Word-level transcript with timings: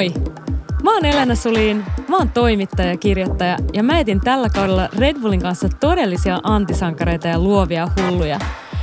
Moi! 0.00 0.12
Mä 0.82 0.94
oon 0.94 1.04
Elena 1.04 1.34
Sulin, 1.34 1.84
mä 2.08 2.16
oon 2.16 2.30
toimittaja 2.30 2.88
ja 2.88 2.96
kirjoittaja 2.96 3.58
ja 3.72 3.82
mä 3.82 3.98
etin 3.98 4.20
tällä 4.20 4.48
kaudella 4.48 4.88
Red 4.98 5.20
Bullin 5.20 5.42
kanssa 5.42 5.68
todellisia 5.68 6.40
antisankareita 6.42 7.28
ja 7.28 7.38
luovia 7.38 7.88
hulluja. 7.96 8.38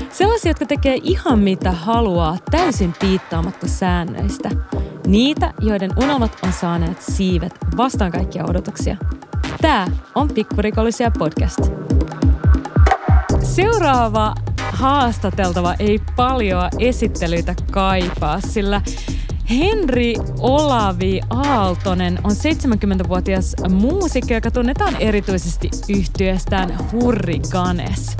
Sellaisia, 0.09 0.49
jotka 0.49 0.65
tekee 0.65 0.99
ihan 1.03 1.39
mitä 1.39 1.71
haluaa 1.71 2.37
täysin 2.51 2.93
piittaamatta 2.99 3.67
säännöistä. 3.67 4.49
Niitä, 5.07 5.53
joiden 5.59 5.91
unelmat 6.03 6.37
on 6.43 6.53
saaneet 6.53 7.01
siivet 7.01 7.53
vastaan 7.77 8.11
kaikkia 8.11 8.45
odotuksia. 8.49 8.97
Tää 9.61 9.87
on 10.15 10.27
Pikkurikollisia 10.27 11.11
podcast. 11.11 11.59
Seuraava 13.43 14.35
haastateltava 14.71 15.75
ei 15.79 15.99
paljon 16.15 16.69
esittelyitä 16.79 17.55
kaipaa, 17.71 18.41
sillä 18.41 18.81
Henri 19.49 20.15
Olavi 20.39 21.21
Aaltonen 21.29 22.19
on 22.23 22.31
70-vuotias 22.31 23.55
muusikko, 23.69 24.33
joka 24.33 24.51
tunnetaan 24.51 24.95
erityisesti 24.99 25.69
yhtyestään 25.89 26.91
Hurriganes. 26.91 28.17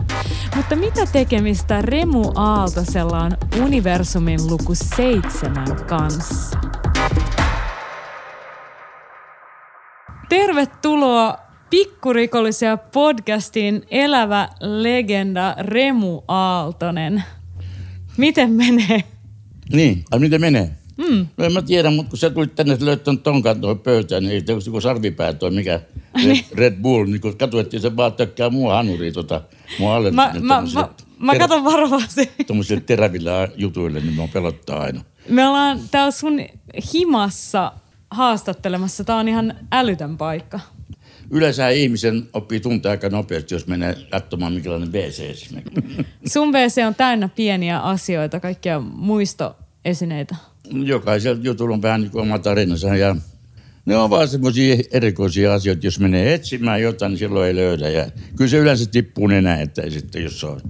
Mutta 0.55 0.75
mitä 0.75 1.05
tekemistä 1.05 1.81
Remu 1.81 2.31
Aaltosella 2.35 3.19
on 3.19 3.31
universumin 3.63 4.39
luku 4.47 4.75
seitsemän 4.75 5.85
kanssa? 5.87 6.59
Tervetuloa 10.29 11.37
Pikkurikollisia 11.69 12.77
podcastin 12.77 13.85
elävä 13.91 14.49
legenda 14.59 15.55
Remu 15.59 16.21
Aaltonen. 16.27 17.23
Miten 18.17 18.51
menee? 18.51 19.03
Niin, 19.73 20.03
ai 20.11 20.19
miten 20.19 20.41
menee? 20.41 20.71
Mm. 20.97 21.27
No 21.37 21.45
en 21.45 21.53
mä 21.53 21.61
tiedä, 21.61 21.91
mutta 21.91 22.09
kun 22.09 22.19
sä 22.19 22.29
tulit 22.29 22.55
tänne, 22.55 22.77
löytänyt 22.79 23.23
tonkaan 23.23 23.61
tuohon 23.61 23.79
pöytään, 23.79 24.23
niin 24.23 24.33
ei 24.49 24.55
joku 24.65 24.81
sarvipää 24.81 25.33
toi 25.33 25.51
mikä 25.51 25.81
Red, 26.25 26.37
Red 26.55 26.81
Bull, 26.81 27.05
niin 27.05 27.21
kun 27.21 27.37
katsoit, 27.37 27.71
se 27.77 27.95
vaan 27.95 28.13
tökkää 28.13 28.49
mua 28.49 28.75
hanuriin 28.75 29.13
tota, 29.13 29.41
mua 29.79 29.95
alle. 29.95 30.11
Mä, 30.11 30.33
mä, 30.39 30.63
mä, 30.73 30.89
mä 31.19 31.39
katon 31.39 31.63
varovasti. 31.63 32.31
Tuommoisille 32.47 32.81
terävillä 32.81 33.47
jutuille, 33.55 33.99
niin 33.99 34.13
mä 34.13 34.27
pelottaa 34.33 34.81
aina. 34.81 35.01
Me 35.29 35.47
ollaan 35.47 35.79
täällä 35.91 36.11
sun 36.11 36.39
himassa 36.93 37.71
haastattelemassa. 38.11 39.03
Tää 39.03 39.15
on 39.15 39.27
ihan 39.27 39.53
älytön 39.71 40.17
paikka. 40.17 40.59
Yleensä 41.31 41.69
ihmisen 41.69 42.27
oppii 42.33 42.59
tuntea 42.59 42.91
aika 42.91 43.09
nopeasti, 43.09 43.55
jos 43.55 43.67
menee 43.67 43.95
katsomaan, 44.11 44.53
minkälainen 44.53 44.93
WC 44.93 45.19
esimerkiksi. 45.19 46.05
Sun 46.25 46.53
WC 46.53 46.85
on 46.87 46.95
täynnä 46.95 47.29
pieniä 47.35 47.79
asioita, 47.79 48.39
kaikkia 48.39 48.81
muistoesineitä. 49.85 50.35
Jokaisella 50.83 51.43
jutulla 51.43 51.73
on 51.75 51.81
vähän 51.81 52.01
niin 52.01 52.11
kuin 52.11 52.21
oma 52.21 52.39
tarinansa 52.39 52.95
ja 52.95 53.15
ne 53.85 53.97
on 53.97 54.09
vaan 54.09 54.27
semmoisia 54.27 54.77
erikoisia 54.91 55.53
asioita. 55.53 55.87
Jos 55.87 55.99
menee 55.99 56.33
etsimään 56.33 56.81
jotain, 56.81 57.09
niin 57.09 57.19
silloin 57.19 57.47
ei 57.47 57.55
löydä. 57.55 57.89
Ja 57.89 58.09
kyllä 58.35 58.49
se 58.49 58.57
yleensä 58.57 58.85
tippuu 58.85 59.27
nenä, 59.27 59.61
että 59.61 59.89
sitten 59.89 60.23
jos 60.23 60.43
on, 60.43 60.61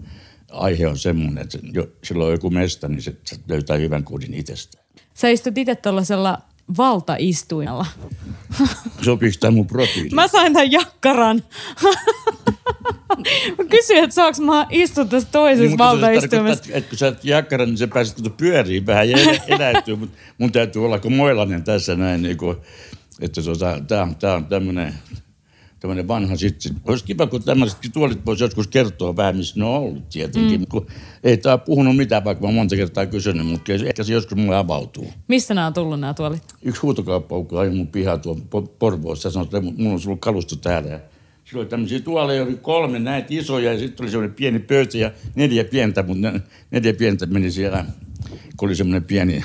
aihe 0.52 0.88
on 0.88 0.98
semmoinen, 0.98 1.44
että 1.44 1.58
jo, 1.74 1.88
silloin 2.04 2.28
on 2.28 2.34
joku 2.34 2.50
mesta, 2.50 2.88
niin 2.88 3.02
se, 3.02 3.16
se 3.26 3.36
löytää 3.48 3.78
hyvän 3.78 4.04
kodin 4.04 4.34
itsestään. 4.34 4.86
Sä 5.14 5.30
istut 5.30 5.58
itse 5.58 5.76
tuollaisella 5.76 6.40
valtaistuimella. 6.78 7.86
Sopiiko 9.02 9.38
tämä 9.40 9.52
mun 9.52 9.68
profiili? 9.68 10.10
Mä 10.14 10.28
sain 10.28 10.54
tämän 10.54 10.72
jakkaran. 10.72 11.44
mä 13.58 13.66
kysyin, 13.70 14.04
että 14.04 14.14
saanko 14.14 14.42
mä 14.42 14.68
istua 14.70 15.06
tässä 15.06 15.30
toisessa 15.32 15.68
niin, 15.68 15.78
valtaistuimessa. 15.78 16.64
Että, 16.66 16.78
että 16.78 16.90
kun 16.90 16.98
sä 16.98 17.06
oot 17.06 17.26
jakkaran, 17.26 17.68
niin 17.68 17.78
se 17.78 17.88
pääset 17.88 18.38
pyöriin 18.38 18.86
vähän 18.86 19.10
ja 19.10 19.18
eläytyy, 19.48 19.96
mutta 19.96 20.18
mun 20.38 20.52
täytyy 20.52 20.86
olla 20.86 21.00
kuin 21.00 21.14
moilainen 21.14 21.64
tässä 21.64 21.96
näin. 21.96 22.22
Niin 22.22 22.38
kuin, 22.38 22.58
että 23.22 23.42
tota, 23.42 23.82
tää, 23.88 24.08
tää 24.20 24.34
on 24.34 24.46
tämmöinen 24.46 24.94
tämmöinen 25.88 26.08
vanha 26.08 26.36
sitten. 26.36 26.76
Olisi 26.86 27.06
kiva, 27.06 27.28
kun 27.28 27.44
tämmöisetkin 27.44 27.92
tuolit 27.92 28.26
voisi 28.26 28.44
joskus 28.44 28.68
kertoa 28.68 29.16
vähän, 29.16 29.38
missä 29.38 29.60
ne 29.60 29.66
on 29.66 29.76
ollut 29.76 30.10
tietenkin. 30.10 30.60
Mm. 30.60 30.68
Kun 30.68 30.88
ei 31.24 31.38
tämä 31.38 31.58
puhunut 31.58 31.98
mitään, 31.98 32.24
vaikka 32.24 32.48
mä 32.48 32.54
monta 32.54 32.76
kertaa 32.76 33.06
kysynyt, 33.06 33.48
mutta 33.48 33.74
ehkä 33.74 34.04
se 34.04 34.14
joskus 34.14 34.38
mulle 34.38 34.58
avautuu. 34.58 35.08
Mistä 35.28 35.54
nämä 35.54 35.68
on 35.68 35.74
tullut 35.74 36.00
nämä 36.00 36.14
tuolit? 36.14 36.44
Yksi 36.62 36.82
huutokauppa 36.82 37.36
on 37.36 37.76
mun 37.76 37.88
pihaa 37.88 38.18
tuon 38.18 38.42
Porvoossa 38.80 39.28
ja 39.28 39.32
sanoi, 39.32 39.46
että 39.46 39.62
mulla 39.62 39.94
on 39.94 40.02
ollut 40.08 40.22
kalusto 40.22 40.56
täällä. 40.56 41.00
Silloin 41.46 41.66
oli 41.66 41.70
tämmöisiä 41.70 42.00
tuoleja, 42.00 42.44
oli 42.44 42.56
kolme 42.56 43.00
näitä 43.00 43.28
isoja 43.30 43.74
ja 43.74 43.80
sitten 43.80 44.04
oli 44.04 44.12
semmoinen 44.12 44.36
pieni 44.36 44.60
pöytä 44.60 44.98
ja 44.98 45.12
neljä 45.36 45.64
pientä, 45.64 46.04
mutta 46.04 46.34
neljä 46.72 46.94
pientä 46.94 47.26
meni 47.26 47.52
siellä, 47.52 47.86
kun 48.58 48.70
oli 48.70 48.76
semmoinen 48.76 49.04
pieni 49.04 49.44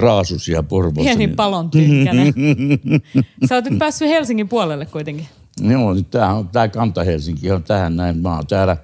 Praasus 0.00 0.48
ja 0.48 0.62
Porvossa. 0.62 1.02
Pieni 1.02 1.26
niin... 1.26 1.36
palon 1.36 1.70
tynkkänen. 1.70 2.34
Sä 3.48 3.54
oot 3.54 3.64
nyt 3.64 3.78
päässyt 3.78 4.08
Helsingin 4.08 4.48
puolelle 4.48 4.86
kuitenkin. 4.86 5.28
Joo, 5.60 5.94
nyt 5.94 6.10
tää, 6.10 6.34
on, 6.34 6.48
tää 6.48 6.68
kanta 6.68 7.04
Helsinki 7.04 7.50
on 7.50 7.62
tähän 7.62 7.96
näin. 7.96 8.18
Mä 8.18 8.34
oon 8.34 8.46
täällä 8.46 8.76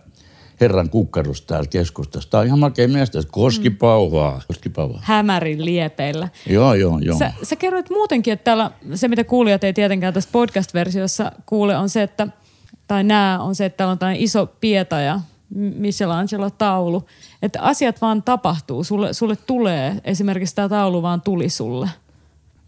Herran 0.60 0.90
kukkarus 0.90 1.42
täällä 1.42 1.66
keskustassa. 1.70 2.30
Tää 2.30 2.40
on 2.40 2.46
ihan 2.46 2.58
makea 2.58 2.88
mielestä. 2.88 3.18
Koskipauhaa. 3.30 4.42
Koskipauhaa. 4.46 5.00
Hämärin 5.04 5.64
liepeillä. 5.64 6.28
Joo, 6.50 6.74
joo, 6.74 6.98
joo. 6.98 7.18
Sä, 7.18 7.32
sä 7.42 7.56
kerroit 7.56 7.90
muutenkin, 7.90 8.32
että 8.32 8.44
täällä, 8.44 8.70
se 8.94 9.08
mitä 9.08 9.24
kuulijat 9.24 9.64
ei 9.64 9.72
tietenkään 9.72 10.14
tässä 10.14 10.30
podcast-versiossa 10.32 11.32
kuule, 11.46 11.76
on 11.76 11.88
se, 11.88 12.02
että, 12.02 12.28
tai 12.86 13.04
nää 13.04 13.40
on 13.40 13.54
se, 13.54 13.64
että 13.64 13.76
täällä 13.76 13.92
on 13.92 13.98
tällainen 13.98 14.22
iso 14.22 14.46
pieta 14.60 15.00
ja 15.00 15.20
Michelangelo-taulu. 15.54 17.04
Että 17.42 17.62
asiat 17.62 18.00
vaan 18.00 18.22
tapahtuu. 18.22 18.84
Sulle, 18.84 19.12
sulle 19.12 19.36
tulee, 19.36 19.96
esimerkiksi 20.04 20.54
tämä 20.54 20.68
taulu 20.68 21.02
vaan 21.02 21.20
tuli 21.20 21.48
sulle. 21.48 21.88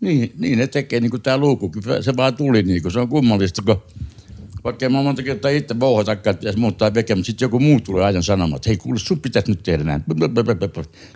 Niin, 0.01 0.33
niin 0.39 0.59
ne 0.59 0.67
tekee 0.67 1.01
niin 1.01 1.11
kuin 1.11 1.23
tämä 1.23 1.39
luukku. 1.39 1.73
Se 2.01 2.17
vaan 2.17 2.37
tuli 2.37 2.63
niin 2.63 2.83
kuin. 2.83 2.93
Se 2.93 3.01
on 3.01 3.09
kummallista, 3.09 3.63
kun 3.63 3.83
vaikka 4.65 4.89
mä 4.89 5.03
monta 5.03 5.23
kertaa 5.23 5.51
itse 5.51 5.81
vouhata, 5.81 6.13
että 6.13 6.35
pitäisi 6.35 6.59
muuttaa 6.59 6.95
veke, 6.95 7.15
mutta 7.15 7.27
sitten 7.27 7.47
joku 7.47 7.61
muu 7.61 7.81
tulee 7.81 8.05
ajan 8.05 8.23
sanomaan, 8.23 8.57
että 8.57 8.71
hei 8.71 8.77
kuule, 8.77 8.99
sun 8.99 9.21
pitäisi 9.21 9.51
nyt 9.51 9.63
tehdä 9.63 9.85
näin. 9.85 10.05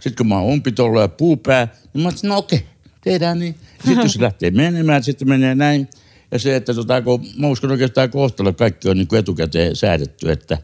Sitten 0.01 0.17
kun 0.17 0.27
mä 0.27 0.39
oon 0.39 0.53
umpitollo 0.53 1.01
ja 1.01 1.09
puupää, 1.09 1.69
niin 1.95 2.03
mä 2.03 2.11
sanoin, 2.11 2.29
no 2.29 2.39
okei, 2.39 2.65
tehdään 3.05 3.39
niin. 3.39 3.55
Sitten 3.85 4.03
jos 4.03 4.13
se 4.13 4.21
lähtee 4.29 4.51
menemään, 4.51 5.05
sitten 5.05 5.29
menee 5.29 5.55
näin. 5.55 5.89
Ja 6.33 6.39
se, 6.39 6.57
että 6.57 6.75
tota, 6.75 7.03
kun 7.03 7.27
mä 7.37 7.47
uskon 7.47 7.71
oikeastaan 7.71 8.11
kohtalo, 8.11 8.53
kaikki 8.53 8.89
on 8.89 8.97
niin 8.97 9.09
kuin 9.09 9.19
etukäteen 9.19 9.77
säädetty, 9.77 10.31
että 10.31 10.59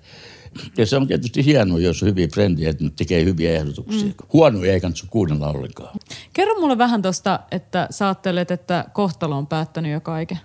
ja 0.77 0.87
se 0.87 0.97
on 0.97 1.07
tietysti 1.07 1.45
hienoa, 1.45 1.79
jos 1.79 2.03
on 2.03 2.09
hyviä 2.09 2.29
frendiä, 2.29 2.71
että 2.71 2.85
ne 2.85 2.91
tekee 2.97 3.25
hyviä 3.25 3.53
ehdotuksia. 3.53 4.07
Mm. 4.07 4.15
Huonoja 4.33 4.73
ei 4.73 4.81
kannata 4.81 5.07
kuunnella 5.11 5.49
ollenkaan. 5.49 5.99
Kerro 6.33 6.61
mulle 6.61 6.79
vähän 6.79 7.03
tuosta, 7.03 7.41
että 7.51 7.87
sä 7.91 8.07
ajattelet, 8.07 8.51
että 8.51 8.85
kohtalo 8.93 9.39
on 9.39 9.47
päättänyt 9.47 9.93
jo 9.93 10.01
kaiken. 10.01 10.39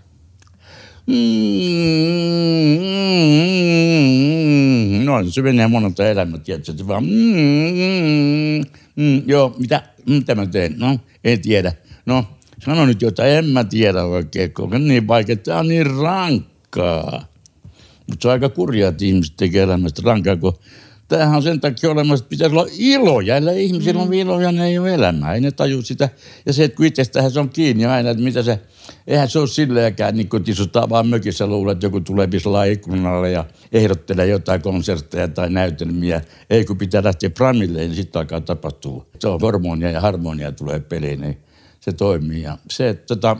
Mm, 1.07 1.15
no 5.05 5.23
se 5.29 5.41
menee 5.41 5.67
monelta 5.67 6.07
elämä, 6.07 6.37
tietysti 6.37 6.87
vaan 6.87 7.03
mm, 7.03 7.09
mm, 7.75 8.63
mm, 8.95 9.21
joo, 9.25 9.55
mitä, 9.59 9.83
mitä 10.05 10.35
mä 10.35 10.45
teen? 10.45 10.75
No, 10.77 10.99
en 11.23 11.41
tiedä. 11.41 11.73
No, 12.05 12.25
sano 12.65 12.85
nyt 12.85 13.01
jotain, 13.01 13.31
en 13.31 13.45
mä 13.45 13.63
tiedä 13.63 14.03
oikein, 14.03 14.53
kun 14.53 14.75
on 14.75 14.87
niin 14.87 15.07
vaikea, 15.07 15.35
tämä 15.35 15.59
on 15.59 15.67
niin 15.67 15.85
rankkaa. 15.85 17.32
Mutta 18.07 18.21
se 18.21 18.27
on 18.27 18.31
aika 18.31 18.49
kurjaa, 18.49 18.89
että 18.89 19.05
ihmiset 19.05 19.33
tekee 19.37 19.63
elämästä 19.63 20.01
rankaa, 20.05 20.37
kun 20.37 20.53
tämähän 21.07 21.35
on 21.35 21.43
sen 21.43 21.61
takia 21.61 21.91
olemassa, 21.91 22.23
että 22.23 22.29
pitäisi 22.29 22.55
olla 22.55 22.67
iloja. 22.77 23.37
Ja 23.37 23.51
ihmisillä 23.51 24.01
on 24.01 24.07
mm. 24.07 24.13
iloja, 24.13 24.51
ne 24.51 24.67
ei 24.67 24.79
ole 24.79 24.93
elämää. 24.93 25.33
Ei 25.33 25.41
ne 25.41 25.51
taju 25.51 25.81
sitä. 25.81 26.09
Ja 26.45 26.53
se, 26.53 26.63
että 26.63 26.77
kun 26.77 26.85
itsestähän 26.85 27.31
se 27.31 27.39
on 27.39 27.49
kiinni 27.49 27.85
aina, 27.85 28.09
että 28.09 28.23
mitä 28.23 28.43
se, 28.43 28.59
eihän 29.07 29.29
se 29.29 29.39
ole 29.39 29.47
silleenkään, 29.47 30.15
niin 30.17 30.29
kun 30.29 30.43
tisutaan 30.43 30.89
vaan 30.89 31.07
mökissä 31.07 31.47
luulla, 31.47 31.71
että 31.71 31.85
joku 31.85 32.01
tulee 32.01 32.27
pislaa 32.27 32.63
ikkunalle 32.63 33.31
ja 33.31 33.45
ehdottelee 33.71 34.27
jotain 34.27 34.61
konsertteja 34.61 35.27
tai 35.27 35.49
näytelmiä. 35.49 36.21
Ei 36.49 36.65
kun 36.65 36.77
pitää 36.77 37.03
lähteä 37.03 37.29
pramille, 37.29 37.79
niin 37.79 37.95
sitten 37.95 38.19
alkaa 38.19 38.41
tapahtua. 38.41 39.05
Se 39.19 39.27
on 39.27 39.41
hormonia 39.41 39.91
ja 39.91 40.01
harmonia 40.01 40.51
tulee 40.51 40.79
peliin, 40.79 41.21
niin 41.21 41.37
se 41.79 41.91
toimii. 41.91 42.41
Ja 42.41 42.57
se, 42.69 42.89
että 42.89 43.05
tota, 43.05 43.37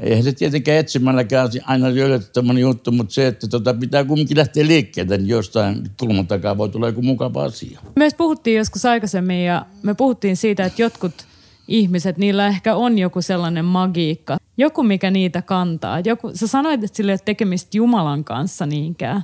Eihän 0.00 0.24
se 0.24 0.32
tietenkään 0.32 0.78
etsimälläkään 0.78 1.48
aina 1.64 1.94
löydettävä 1.94 2.52
juttu, 2.52 2.92
mutta 2.92 3.14
se, 3.14 3.26
että 3.26 3.48
tota, 3.48 3.74
pitää 3.74 4.04
kumminkin 4.04 4.36
lähteä 4.36 4.66
liikkeelle, 4.66 5.16
niin 5.16 5.28
jostain 5.28 5.90
kulman 6.00 6.26
takaa 6.26 6.58
voi 6.58 6.68
tulla 6.68 6.86
joku 6.86 7.02
mukava 7.02 7.44
asia. 7.44 7.80
Me 7.96 8.08
puhuttiin 8.16 8.56
joskus 8.56 8.84
aikaisemmin 8.84 9.44
ja 9.44 9.66
me 9.82 9.94
puhuttiin 9.94 10.36
siitä, 10.36 10.64
että 10.64 10.82
jotkut 10.82 11.26
ihmiset, 11.68 12.18
niillä 12.18 12.46
ehkä 12.46 12.74
on 12.74 12.98
joku 12.98 13.22
sellainen 13.22 13.64
magiikka. 13.64 14.36
Joku, 14.56 14.82
mikä 14.82 15.10
niitä 15.10 15.42
kantaa. 15.42 16.00
Joku, 16.00 16.30
sä 16.34 16.46
sanoit, 16.46 16.84
että 16.84 16.96
sillä 16.96 17.12
ei 17.12 17.14
ole 17.14 17.20
tekemistä 17.24 17.76
Jumalan 17.76 18.24
kanssa 18.24 18.66
niinkään. 18.66 19.22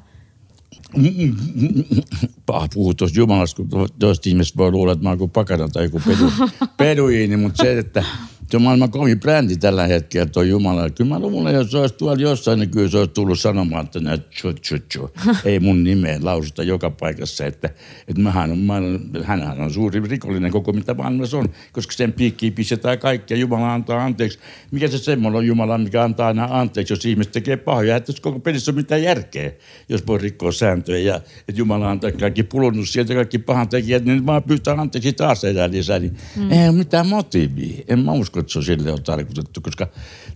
paha 2.47 2.69
puhua 2.75 2.94
tuosta 2.94 3.19
Jumalasta, 3.19 3.62
kun 3.71 3.89
toista 3.99 4.29
ihmiset 4.29 4.56
voi 4.56 4.71
luulla, 4.71 4.93
että 4.93 5.03
mä 5.03 5.09
oon 5.09 5.19
kuin 5.19 5.31
pakana 5.31 5.69
tai 5.69 5.85
joku 5.85 6.00
pedu, 6.06 6.33
peduiini, 6.77 7.37
mutta 7.37 7.65
se, 7.65 7.79
että 7.79 8.05
se 8.53 8.56
on 8.56 8.62
maailman 8.62 8.91
kovin 8.91 9.21
brändi 9.21 9.56
tällä 9.56 9.87
hetkellä 9.87 10.27
tuo 10.27 10.43
Jumala. 10.43 10.91
Kyllä 10.91 11.09
mä 11.09 11.19
luulen, 11.19 11.55
jos 11.55 11.71
se 11.71 11.79
olisi 11.79 11.94
tuolla 11.94 12.23
jossain, 12.23 12.59
niin 12.59 12.71
kyllä 12.71 12.89
se 12.89 12.99
olisi 12.99 13.12
tullut 13.12 13.41
sanomaan, 13.41 13.85
että 13.85 14.00
näin, 14.00 14.21
tchu, 14.21 14.53
tchu, 14.53 14.77
tchu. 14.89 15.11
ei 15.44 15.61
mun 15.61 15.85
nimeen 15.85 16.25
lausuta 16.25 16.62
joka 16.62 16.91
paikassa. 16.91 17.47
Että, 17.47 17.71
että 18.09 18.23
mähän 18.23 18.50
on, 18.50 18.59
mä, 18.59 18.75
hänhän 19.23 19.61
on 19.61 19.73
suuri 19.73 20.00
rikollinen 20.00 20.53
koko 20.53 20.73
mitä 20.73 20.94
maailmassa 20.94 21.39
on, 21.39 21.49
koska 21.73 21.93
sen 21.93 22.12
piikkiin 22.12 22.53
pistetään 22.53 22.99
kaikkea. 22.99 23.37
Jumala 23.37 23.75
antaa 23.75 24.05
anteeksi. 24.05 24.39
Mikä 24.71 24.89
se 24.89 24.99
semmoinen 24.99 25.39
on 25.39 25.47
Jumala, 25.47 25.79
mikä 25.79 26.03
antaa 26.03 26.27
aina 26.27 26.49
anteeksi, 26.50 26.93
jos 26.93 27.06
ihmiset 27.06 27.33
tekee 27.33 27.56
pahoja. 27.56 27.97
Että 27.97 28.12
koko 28.23 28.41
pelissä 28.41 28.71
on 28.71 28.77
mitään 28.77 29.03
järkeä, 29.03 29.53
jos 29.89 30.06
voi 30.06 30.19
rikkoa 30.19 30.53
sääntöjä. 30.53 31.12
Ja 31.12 31.17
että 31.49 31.61
Jumala 31.61 31.91
antaa 31.91 32.11
kaikki 32.12 32.31
pulunut 32.50 32.88
sieltä, 32.88 33.14
kaikki 33.14 33.38
pahan 33.38 33.69
tekijät, 33.69 34.05
niin 34.05 34.26
vaan 34.26 34.43
pyytää 34.43 34.75
anteeksi 34.75 35.12
taas 35.12 35.44
elää 35.44 35.70
lisää. 35.70 35.99
Niin 35.99 36.17
mm. 36.37 36.52
ei 36.52 36.69
ole 36.69 36.76
mitään 36.76 37.08
motiivia. 37.08 37.84
En 37.88 37.99
mä 37.99 38.12
usko, 38.12 38.40
että 38.40 38.52
se 38.52 38.58
on 38.58 38.64
sille 38.64 38.93
on 38.93 39.02
tarkoitettu, 39.02 39.61
koska 39.61 39.87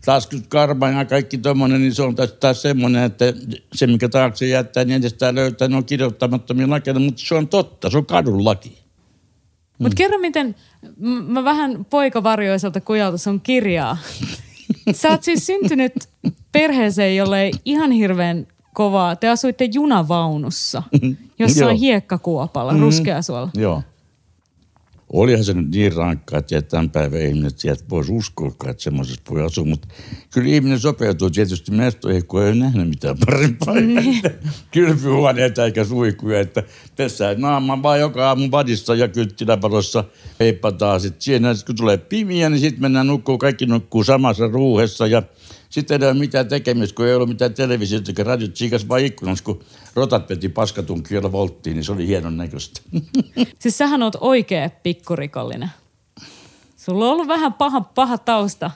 taas 0.05 0.29
karma 0.49 0.89
ja 0.89 1.05
kaikki 1.05 1.39
tuommoinen, 1.39 1.81
niin 1.81 1.95
se 1.95 2.03
on 2.03 2.15
taas, 2.15 2.33
taas 2.33 2.63
semmoinen, 2.63 3.05
että 3.05 3.25
se 3.75 3.87
mikä 3.87 4.09
taakse 4.09 4.47
jättää, 4.47 4.85
niin 4.85 4.97
edestään 4.97 5.35
löytää, 5.35 5.69
ne 5.69 5.77
on 5.77 5.85
kirjoittamattomia 5.85 6.71
lakeja, 6.71 6.99
mutta 6.99 7.23
se 7.25 7.35
on 7.35 7.49
totta, 7.49 7.91
se 7.91 7.99
on 7.99 8.07
kadun 8.07 8.45
laki. 8.45 8.79
Mutta 9.79 9.95
mm. 9.95 9.97
kerro 9.97 10.19
miten, 10.19 10.55
mä 11.27 11.45
vähän 11.45 11.85
poikavarjoiselta 11.85 12.81
kujalta 12.81 13.19
sun 13.19 13.41
kirjaa. 13.41 13.99
Sä 14.93 15.11
oot 15.11 15.23
siis 15.23 15.47
syntynyt 15.47 15.93
perheeseen, 16.53 17.17
jolle 17.17 17.43
ei 17.43 17.53
ihan 17.65 17.91
hirveän 17.91 18.47
kovaa. 18.77 19.17
Te 19.17 19.29
asuitte 19.29 19.69
junavaunussa, 19.75 20.83
jossain 21.39 21.77
hiekkakuopalla, 21.77 22.73
mm-hmm. 22.73 22.85
ruskeasuolla. 22.85 23.49
Joo 23.55 23.83
olihan 25.13 25.45
se 25.45 25.55
nyt 25.55 25.71
niin 25.71 25.93
rankkaa, 25.93 26.39
että 26.39 26.63
tämän 26.63 26.91
päivän 26.91 27.21
ihmiset 27.21 27.59
sieltä 27.59 27.85
voisi 27.91 28.13
uskoa, 28.13 28.49
että 28.49 28.83
semmoisessa 28.83 29.23
voi 29.31 29.45
asua. 29.45 29.65
Mutta 29.65 29.89
kyllä 30.31 30.49
ihminen 30.49 30.81
sopeutuu 30.81 31.31
tietysti 31.31 31.71
mestoihin, 31.73 32.27
kun 32.27 32.43
ei 32.43 32.55
nähnyt 32.55 32.89
mitään 32.89 33.17
parempaa. 33.27 33.75
Mm. 33.75 34.31
Kylpyhuoneita 34.73 35.65
eikä 35.65 35.85
suihkuja. 35.85 36.41
Että 36.41 36.63
tässä 36.97 37.35
naama 37.39 37.83
vaan 37.83 38.01
joka 38.01 38.29
aamu 38.29 38.51
vadissa 38.51 38.95
ja 38.95 39.09
kyttiläpalossa 39.09 40.05
heippataan. 40.41 41.01
Sitten 41.01 41.23
siinä, 41.23 41.55
kun 41.67 41.77
tulee 41.77 41.97
pimiä, 41.97 42.51
niin 42.51 42.61
sitten 42.61 42.83
mennään 42.83 43.07
nukkuu, 43.07 43.39
kaikki 43.39 43.67
nukkuu 43.67 44.05
samassa 44.05 44.47
ruuhessa 44.47 45.07
ja– 45.07 45.23
sitten 45.71 46.03
ei 46.03 46.09
ole 46.09 46.19
mitään 46.19 46.49
tekemistä, 46.49 46.97
kun 46.97 47.07
ei 47.07 47.15
ollut 47.15 47.29
mitään 47.29 47.55
televisiota 47.55 48.11
eikä 48.11 48.25
radiot. 48.25 48.57
Siikas 48.57 48.89
vaan 48.89 49.05
ikkunassa, 49.05 49.45
kun 49.45 49.61
rotat 49.95 50.29
veti 50.29 50.49
paskatunkiolla 50.49 51.33
volttiin, 51.33 51.77
niin 51.77 51.85
se 51.85 51.93
oli 51.93 52.07
hienon 52.07 52.37
näköistä. 52.37 52.81
Siis 53.59 53.79
sähän 53.79 54.03
oot 54.03 54.17
oikea 54.21 54.71
pikkurikollinen. 54.83 55.71
Sulla 56.77 57.05
on 57.05 57.13
ollut 57.13 57.29
vähän 57.29 57.53
paha, 57.53 57.81
paha 57.81 58.19
tausta. 58.19 58.71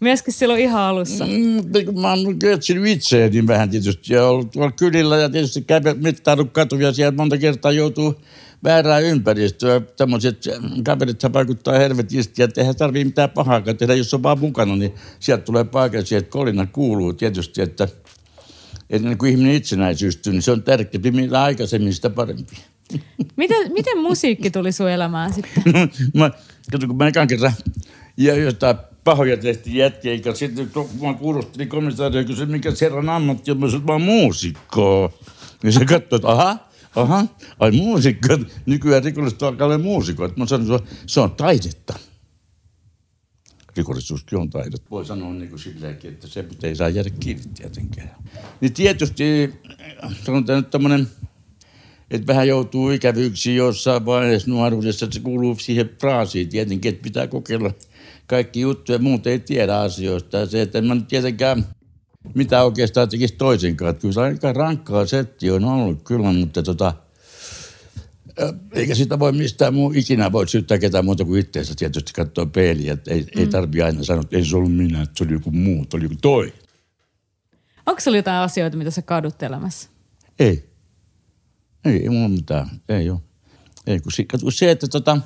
Myöskin 0.00 0.34
silloin 0.34 0.60
ihan 0.60 0.82
alussa. 0.82 1.26
Mm, 1.26 2.00
mä 2.00 2.10
oon 2.10 2.18
etsinyt 2.52 2.86
itseäni 2.86 3.46
vähän 3.46 3.70
tietysti 3.70 4.14
ja 4.14 4.26
ollut 4.26 4.50
tuolla 4.50 4.72
kylillä 4.72 5.16
ja 5.16 5.30
tietysti 5.30 5.64
mittaillut 5.94 6.52
katuvia 6.52 6.92
siellä 6.92 7.16
monta 7.16 7.38
kertaa 7.38 7.72
joutuu 7.72 8.20
väärää 8.64 8.98
ympäristöä. 8.98 9.80
Tämmöiset 9.80 10.48
kaverit 10.84 11.22
vaikuttaa 11.32 11.78
helvetisti, 11.78 12.42
että 12.42 12.60
eihän 12.60 12.76
tarvitse 12.76 13.04
mitään 13.04 13.30
pahaa 13.30 13.60
tehdä, 13.60 13.94
jos 13.94 14.14
on 14.14 14.22
vaan 14.22 14.38
mukana, 14.38 14.76
niin 14.76 14.94
sieltä 15.20 15.44
tulee 15.44 15.64
paikallisia, 15.64 16.18
että 16.18 16.30
kolina 16.30 16.66
kuuluu 16.66 17.12
tietysti, 17.12 17.62
että, 17.62 17.88
että 18.90 19.08
niin 19.08 19.18
kun 19.18 19.28
ihminen 19.28 19.54
itsenäisyystyy, 19.54 20.32
niin 20.32 20.42
se 20.42 20.52
on 20.52 20.62
tärkeää, 20.62 21.12
mitä 21.12 21.42
aikaisemmin 21.42 21.94
sitä 21.94 22.10
parempi. 22.10 22.56
Miten, 23.36 23.72
miten 23.72 23.98
musiikki 23.98 24.50
tuli 24.50 24.72
sun 24.72 24.90
elämään 24.90 25.32
sitten? 25.32 25.62
mä, 26.14 26.30
kato, 26.72 26.86
kun 26.86 26.96
mä 26.96 27.08
ekan 27.08 27.26
kerran 27.28 27.52
ja 28.16 28.36
jotain 28.36 28.76
pahoja 29.04 29.36
tehtiin 29.36 29.76
jätkiä, 29.76 30.14
ja 30.24 30.34
sitten 30.34 30.70
kun 30.70 30.88
mä 31.00 31.14
kuulostin 31.14 31.68
komissaari 31.68 32.16
ja 32.16 32.24
kysyin, 32.24 32.50
mikä 32.50 32.72
herran 32.80 33.08
ammatti 33.08 33.50
on, 33.50 33.60
mä 33.60 33.66
sanoin, 33.66 33.86
mä 33.86 33.98
muusikko. 33.98 35.18
Niin 35.62 35.72
se 35.72 35.84
katsoi, 35.84 36.16
että 36.16 36.28
aha, 36.28 36.58
aha, 36.96 37.26
ai 37.58 37.70
muusikko, 37.70 38.38
nykyään 38.66 39.04
rikolliset 39.04 39.42
alkaa 39.42 39.66
olla 39.66 39.78
muusikoita. 39.78 40.34
Mä 40.36 40.46
sanoin, 40.46 40.80
se 41.06 41.20
on 41.20 41.30
taidetta. 41.30 41.94
Rikollisuuskin 43.76 44.38
on 44.38 44.50
taidetta. 44.50 44.90
Voi 44.90 45.06
sanoa 45.06 45.32
niin 45.32 45.48
kuin 45.48 45.58
silleenkin, 45.58 46.10
että 46.10 46.26
se 46.26 46.44
ei 46.62 46.76
saa 46.76 46.88
jäädä 46.88 47.10
kiinni 47.10 47.42
tietenkään. 47.54 48.10
Niin 48.60 48.72
tietysti, 48.72 49.54
sanotaan 50.24 50.58
nyt 50.58 50.70
tämmöinen, 50.70 51.08
että 52.10 52.26
vähän 52.26 52.48
joutuu 52.48 52.90
ikävyyksiin 52.90 53.56
jossain 53.56 54.06
vaiheessa 54.06 54.50
nuoruudessa, 54.50 55.04
että 55.04 55.14
se 55.14 55.20
kuuluu 55.20 55.58
siihen 55.58 55.90
fraasiin 56.00 56.48
tietenkin, 56.48 56.88
että 56.88 57.02
pitää 57.02 57.26
kokeilla 57.26 57.70
kaikki 58.26 58.60
juttuja, 58.60 58.98
muut 58.98 59.26
ei 59.26 59.38
tiedä 59.38 59.78
asioista. 59.78 60.36
Ja 60.36 60.46
se, 60.46 60.62
että 60.62 60.78
en 60.78 60.84
mä 60.84 60.94
nyt 60.94 61.08
tietenkään 61.08 61.66
mitä 62.34 62.64
oikeastaan 62.64 63.08
tekisi 63.08 63.34
toisinkaan. 63.34 63.94
Kyllä 63.94 64.14
se 64.14 64.20
aika 64.20 64.52
rankkaa 64.52 65.06
setti 65.06 65.50
on 65.50 65.64
ollut 65.64 66.02
kyllä, 66.02 66.32
mutta 66.32 66.62
tota, 66.62 66.94
eikä 68.72 68.94
sitä 68.94 69.18
voi 69.18 69.32
mistään 69.32 69.74
muu 69.74 69.92
ikinä 69.94 70.32
voi 70.32 70.48
syyttää 70.48 70.78
ketään 70.78 71.04
muuta 71.04 71.24
kuin 71.24 71.40
itseensä 71.40 71.74
tietysti 71.76 72.12
katsoa 72.12 72.46
peiliä. 72.46 72.92
Että 72.92 73.10
ei, 73.10 73.20
mm. 73.20 73.40
ei 73.40 73.46
tarvi 73.46 73.82
aina 73.82 74.04
sanoa, 74.04 74.20
että 74.20 74.36
ei 74.36 74.44
se 74.44 74.56
ollut 74.56 74.76
minä, 74.76 75.02
että 75.02 75.18
se 75.18 75.24
oli 75.24 75.32
joku 75.32 75.50
muu, 75.50 75.86
se 75.90 75.96
oli 75.96 76.04
joku 76.04 76.16
toi. 76.22 76.52
Onko 77.86 78.00
se 78.00 78.10
jotain 78.10 78.42
asioita, 78.42 78.76
mitä 78.76 78.90
sä 78.90 79.02
kadut 79.02 79.42
elämässä? 79.42 79.90
Ei. 80.38 80.68
Ei, 81.84 82.02
ei 82.02 82.08
mulla 82.08 82.28
mitään. 82.28 82.70
Ei 82.88 83.10
ole. 83.10 83.20
Ei, 83.86 84.00
kun 84.00 84.52
se, 84.52 84.70
että 84.70 84.88
tota, 84.88 85.18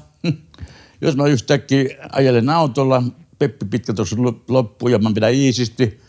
jos 1.00 1.16
mä 1.16 1.26
yhtäkkiä 1.26 1.96
ajelen 2.12 2.48
autolla, 2.48 3.02
Peppi 3.38 3.66
pitkä 3.66 3.92
tuossa 3.92 4.16
loppuu 4.48 4.88
ja 4.88 4.98
mä 4.98 5.12
pidän 5.14 5.34
iisisti– 5.34 6.00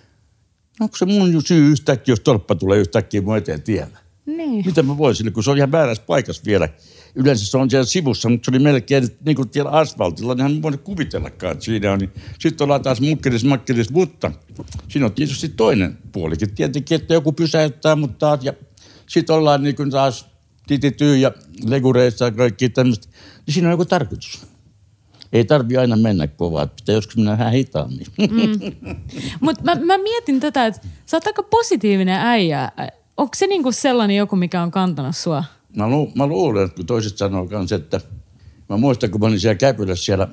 onko 0.80 0.98
se 0.98 1.06
mun 1.06 1.42
syy 1.46 1.72
yhtäkkiä, 1.72 2.12
jos 2.12 2.20
tolppa 2.20 2.56
tulee 2.56 2.80
yhtäkkiä 2.80 3.22
mun 3.22 3.38
eteen 3.38 3.62
tiellä? 3.62 4.00
Niin. 4.26 4.66
Mitä 4.66 4.84
mä 4.84 4.98
voisin, 4.98 5.34
kun 5.34 5.44
se 5.44 5.52
on 5.52 5.58
ihan 5.58 5.72
väärässä 5.72 6.04
paikassa 6.08 6.44
vielä. 6.46 6.70
Yleensä 7.16 7.46
se 7.46 7.58
on 7.58 7.70
siellä 7.70 7.86
sivussa, 7.86 8.30
mutta 8.30 8.46
se 8.46 8.52
oli 8.52 8.64
melkein 8.64 9.08
niin 9.26 9.36
kuin 9.36 9.50
siellä 9.52 9.72
asfaltilla, 9.72 10.36
niin 10.36 10.44
hän 10.44 10.62
voi 10.62 10.78
kuvitellakaan, 10.78 11.52
että 11.52 11.66
siinä 11.66 11.92
on. 11.92 12.00
Niin 12.00 12.12
sitten 12.40 12.66
ollaan 12.66 12.82
taas 12.82 13.02
mukkelis, 13.02 13.46
makkelis, 13.46 13.92
mutta 13.92 14.32
siinä 14.90 15.06
on 15.06 15.14
tietysti 15.14 15.50
toinen 15.50 15.98
puolikin. 16.12 16.56
Tietenkin, 16.56 16.96
että 16.96 17.14
joku 17.14 17.34
pysäyttää, 17.34 17.96
mutta 17.96 18.18
taas, 18.18 18.46
ja 18.46 18.54
sitten 19.08 19.36
ollaan 19.36 19.64
niin 19.64 19.76
kuin 19.76 19.90
taas 19.90 20.26
titityy 20.68 21.18
ja 21.18 21.32
legureissa 21.66 22.26
ja 22.26 22.32
kaikki 22.32 22.70
tämmöistä. 22.70 23.08
Niin 23.46 23.54
siinä 23.54 23.68
on 23.68 23.74
joku 23.74 23.86
tarkoitus. 23.86 24.47
Ei 25.34 25.46
tarvi 25.46 25.78
aina 25.78 25.96
mennä 25.96 26.28
kovaa, 26.28 26.68
pitää 26.68 26.96
joskus 26.96 27.18
mennä 27.18 27.32
vähän 27.32 27.54
hitaammin. 27.54 28.06
Mm. 28.18 28.96
Mutta 29.42 29.64
mä, 29.64 29.76
mä, 29.76 29.98
mietin 29.98 30.40
tätä, 30.40 30.66
että 30.66 30.82
sä 31.06 31.18
oot 31.18 31.28
aika 31.28 31.44
positiivinen 31.44 32.20
äijä. 32.20 32.72
Onko 33.18 33.32
se 33.36 33.48
niinku 33.48 33.72
sellainen 33.72 34.18
joku, 34.18 34.36
mikä 34.36 34.62
on 34.62 34.72
kantanut 34.72 35.16
sua? 35.16 35.44
Mä, 35.76 35.90
lu, 35.90 36.12
mä 36.16 36.28
luulen, 36.28 36.66
että 36.66 36.76
kun 36.76 36.86
toiset 36.86 37.18
sanoo 37.18 37.48
kanssa, 37.48 37.76
että 37.76 38.02
mä 38.70 38.78
muistan, 38.78 39.12
kun 39.12 39.22
mä 39.22 39.28
olin 39.28 39.40
siellä 39.40 39.56
Käpylässä 39.56 40.06
siellä 40.06 40.28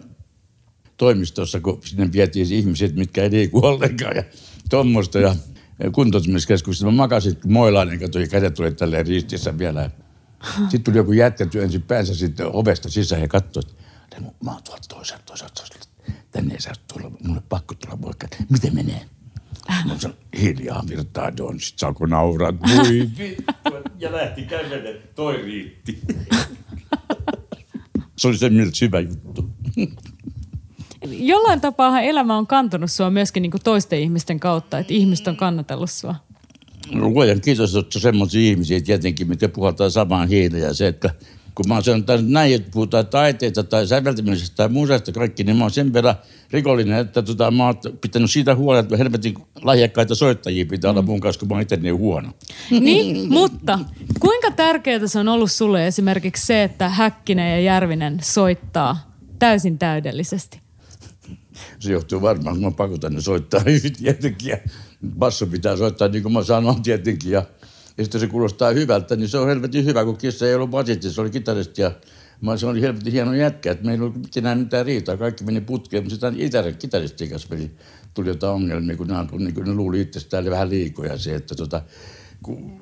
toimistossa, 0.97 1.61
kun 1.61 1.81
sinne 1.85 2.13
vietiin 2.13 2.53
ihmiset, 2.53 2.97
mitkä 2.97 3.23
ei 3.23 3.31
liiku 3.31 3.67
ollenkaan 3.67 4.17
ja 4.17 4.23
tuommoista 4.71 5.19
ja 5.19 5.35
kuntoutumiskeskuksessa. 5.93 6.87
Mä 6.87 6.93
makasin 6.93 7.37
moilainen, 7.47 8.01
kato, 8.01 8.19
ja 8.19 8.27
kädet 8.27 8.55
tuli 8.55 8.73
tälleen 8.73 9.07
ristissä 9.07 9.59
vielä. 9.59 9.91
Sitten 10.61 10.83
tuli 10.83 10.97
joku 10.97 11.13
jätkä 11.13 11.47
työnsi 11.47 11.79
päänsä 11.79 12.15
sitten 12.15 12.47
ovesta 12.53 12.91
sisään 12.91 13.23
ja 13.23 13.29
katsoi, 13.29 13.63
että 13.67 13.84
Teemu, 14.15 14.31
mä 14.45 14.51
oon 14.51 14.63
tuolta 14.63 14.89
toiselta, 14.89 15.23
toiselta, 15.27 15.55
toiselta. 15.55 15.87
Tänne 16.31 16.55
ei 16.55 16.61
saa 16.61 16.75
tulla, 16.93 17.11
mulle 17.25 17.43
pakko 17.49 17.75
tulla 17.75 17.97
poikka. 17.97 18.29
Miten 18.51 18.75
menee? 18.75 19.07
Mä 19.87 19.99
sanon, 19.99 20.17
hiljaa 20.41 20.85
virtaa 20.89 21.37
Don, 21.37 21.61
sit 21.61 21.79
saako 21.79 22.07
nauraa. 22.07 22.53
Voi 22.61 23.11
Ja 23.99 24.13
lähti 24.13 24.43
kävelemään, 24.43 25.03
toi 25.15 25.43
riitti. 25.43 26.01
Se 28.19 28.29
oli 28.29 28.39
se 28.39 28.51
miltä 28.51 28.75
syvä 28.75 29.01
juttu. 29.01 29.51
Jollain 31.07 31.61
tapaa 31.61 32.01
elämä 32.01 32.39
on 32.39 32.47
kantanut 32.47 32.91
sua 32.91 33.11
myöskin 33.11 33.43
niin 33.43 33.51
kuin 33.51 33.63
toisten 33.63 34.01
ihmisten 34.01 34.41
kautta, 34.41 34.79
että 34.79 34.95
ihmiset 34.95 35.29
on 35.29 35.37
kannatellut 35.37 35.91
sua. 35.91 36.15
No, 36.93 37.09
luojan 37.09 37.41
kiitos, 37.41 37.77
että 37.77 37.99
semmoisia 37.99 38.51
ihmisiä 38.51 38.81
tietenkin, 38.81 39.29
mitkä 39.29 39.49
puhaltaa 39.49 39.91
samaan 39.91 40.29
hiileen 40.29 40.63
ja 40.63 40.75
se, 40.75 40.87
että– 40.87 41.15
kun 41.55 41.69
mä 41.69 41.75
oon 41.75 41.85
sanonut 41.85 42.07
näin, 42.29 42.55
että 42.55 42.71
puhutaan 42.73 43.07
taiteesta 43.07 43.65
tai 43.65 43.87
säveltämisestä 43.87 44.57
tai 44.57 44.69
museasta 44.69 45.13
kaikki, 45.13 45.45
niin 45.45 45.57
mä 45.57 45.65
oon 45.65 45.71
sen 45.71 45.93
verran 45.93 46.15
rikollinen, 46.51 46.99
että 46.99 47.23
tota, 47.23 47.51
mä 47.51 47.67
oon 47.67 47.75
pitänyt 48.01 48.31
siitä 48.31 48.55
huolta, 48.55 48.81
että 48.81 48.97
helvetin 48.97 49.35
lahjakkaita 49.63 50.15
soittajia 50.15 50.67
pitää 50.67 50.91
olla 50.91 51.03
mun 51.03 51.21
kanssa, 51.21 51.39
kun 51.39 51.49
mä 51.49 51.55
oon 51.55 51.63
itse 51.63 51.77
niin 51.77 51.97
huono. 51.99 52.33
Niin, 52.71 53.33
mutta 53.33 53.79
kuinka 54.21 54.51
tärkeää 54.51 55.07
se 55.07 55.19
on 55.19 55.29
ollut 55.29 55.53
sulle 55.53 55.87
esimerkiksi 55.87 56.47
se, 56.47 56.63
että 56.63 56.89
Häkkinen 56.89 57.51
ja 57.51 57.61
Järvinen 57.61 58.19
soittaa 58.23 59.11
täysin 59.39 59.79
täydellisesti? 59.79 60.61
Se 61.79 61.93
johtuu 61.93 62.23
varmaan, 62.23 62.57
kun 62.57 62.65
mä 62.65 62.71
pakotan 62.71 63.13
ne 63.15 63.21
soittaa 63.21 63.61
tietenkin. 63.99 64.49
Ja 64.49 64.59
basso 65.19 65.47
pitää 65.47 65.77
soittaa 65.77 66.09
niin 66.09 66.23
kuin 66.23 66.33
mä 66.33 66.43
sanon 66.43 66.83
tietenkin. 66.83 67.31
Ja 67.31 67.43
ja 67.99 68.05
sitten 68.05 68.21
se 68.21 68.27
kuulostaa 68.27 68.71
hyvältä, 68.71 69.17
niin 69.17 69.29
se 69.29 69.39
on 69.39 69.49
helvetin 69.49 69.85
hyvä, 69.85 70.05
kun 70.05 70.17
Kissa 70.17 70.47
ei 70.47 70.55
ollut 70.55 70.71
basisti, 70.71 71.11
se 71.11 71.21
oli 71.21 71.31
kitaristi 71.31 71.83
ja 71.83 71.93
mä, 72.41 72.57
se 72.57 72.67
oli 72.67 72.81
helvetin 72.81 73.13
hieno 73.13 73.35
jätkä, 73.35 73.73
että 73.73 73.85
meillä 73.85 74.05
ei 74.05 74.11
ollut 74.11 74.37
enää 74.37 74.55
mitään 74.55 74.87
riitaa, 74.87 75.17
kaikki 75.17 75.45
meni 75.45 75.61
putkeen, 75.61 76.03
mutta 76.03 76.31
sitten 76.31 76.77
kitaristin 76.79 77.31
kanssa 77.31 77.49
meni, 77.51 77.71
tuli 78.15 78.29
jotain 78.29 78.55
ongelmia, 78.55 78.97
kun 78.97 79.07
ne, 79.07 79.15
niin 79.39 79.55
kun 79.55 79.65
ne 79.65 79.75
luuli 79.75 80.01
itsestään 80.01 80.51
vähän 80.51 80.71
liikoja 80.71 81.19
se, 81.19 81.35
että 81.35 81.55
tota, 81.55 81.83
kun 82.43 82.81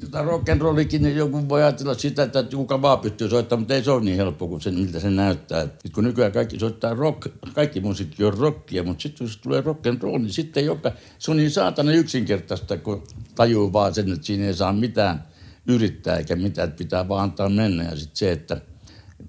tota 0.00 0.22
rock'n'rollikin, 0.22 1.02
niin 1.02 1.16
joku 1.16 1.48
voi 1.48 1.62
ajatella 1.62 1.94
sitä, 1.94 2.22
että 2.22 2.44
kuka 2.54 2.82
vaan 2.82 2.98
pystyy 2.98 3.28
soittamaan, 3.28 3.60
mutta 3.60 3.74
ei 3.74 3.84
se 3.84 3.90
ole 3.90 4.04
niin 4.04 4.16
helppo 4.16 4.48
kuin 4.48 4.60
se, 4.60 4.70
miltä 4.70 5.00
se 5.00 5.10
näyttää. 5.10 5.62
Et 5.62 5.92
kun 5.94 6.04
nykyään 6.04 6.32
kaikki 6.32 6.58
soittaa 6.58 6.94
rock, 6.94 7.26
kaikki 7.54 7.80
musiikki 7.80 8.24
on 8.24 8.38
rockia, 8.38 8.82
mutta 8.82 9.02
sitten 9.02 9.26
kun 9.26 9.36
tulee 9.42 9.60
rock'n'roll, 9.60 10.18
niin 10.18 10.32
sitten 10.32 10.66
joka, 10.66 10.92
se 11.18 11.30
on 11.30 11.36
niin 11.36 11.50
saatana 11.50 11.92
yksinkertaista, 11.92 12.76
kun 12.76 13.02
tajuu 13.34 13.72
vaan 13.72 13.94
sen, 13.94 14.12
että 14.12 14.26
siinä 14.26 14.46
ei 14.46 14.54
saa 14.54 14.72
mitään 14.72 15.24
yrittää 15.66 16.16
eikä 16.16 16.36
mitään, 16.36 16.68
että 16.68 16.78
pitää 16.78 17.08
vaan 17.08 17.22
antaa 17.22 17.48
mennä. 17.48 17.82
Ja 17.82 17.96
sitten 17.96 18.16
se, 18.16 18.32
että 18.32 18.60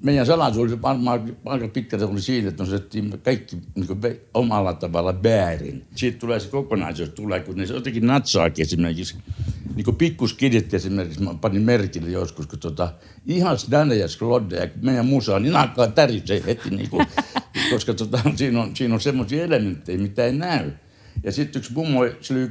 meidän 0.01 0.25
salaisuus 0.25 0.81
varmaan 0.81 1.35
aika 1.45 1.67
pitkälti 1.67 2.05
oli 2.05 2.21
siinä, 2.21 2.49
että 2.49 2.63
me 3.11 3.17
kaikki 3.17 3.57
niin 3.75 3.87
kuin, 3.87 3.99
omalla 4.33 4.73
tavalla 4.73 5.23
väärin. 5.23 5.83
Siitä 5.95 6.19
tulee 6.19 6.39
se 6.39 6.49
kokonaisuus, 6.49 7.09
tulee, 7.09 7.39
kun 7.39 7.57
ne 7.57 7.65
se 7.65 7.73
jotenkin 7.73 8.07
natsaakin 8.07 8.63
esimerkiksi 8.63 9.15
niin 9.75 9.85
kuin 9.85 9.95
pikkuskidit 9.95 10.73
esimerkiksi, 10.73 11.23
mä 11.23 11.33
panin 11.41 11.61
merkille 11.61 12.09
joskus, 12.09 12.47
kun 12.47 12.59
tota, 12.59 12.93
ihan 13.25 13.57
Danne 13.71 13.95
ja 13.95 14.07
Sklodde 14.07 14.55
ja 14.55 14.67
meidän 14.81 15.05
musa, 15.05 15.39
niin 15.39 15.55
alkaa 15.55 15.87
tärisee 15.87 16.43
heti, 16.45 16.69
niin 16.69 16.89
kuin, 16.89 17.07
koska 17.71 17.93
tota, 17.93 18.19
siinä 18.35 18.61
on, 18.61 18.75
siinä 18.75 18.93
on 18.93 19.01
semmoisia 19.01 19.43
elementtejä, 19.43 19.97
mitä 19.97 20.25
ei 20.25 20.33
näy. 20.33 20.71
Ja 21.23 21.31
sitten 21.31 21.59
yksi 21.59 21.73
mummo, 21.73 21.99
se 22.21 22.33
oli 22.33 22.49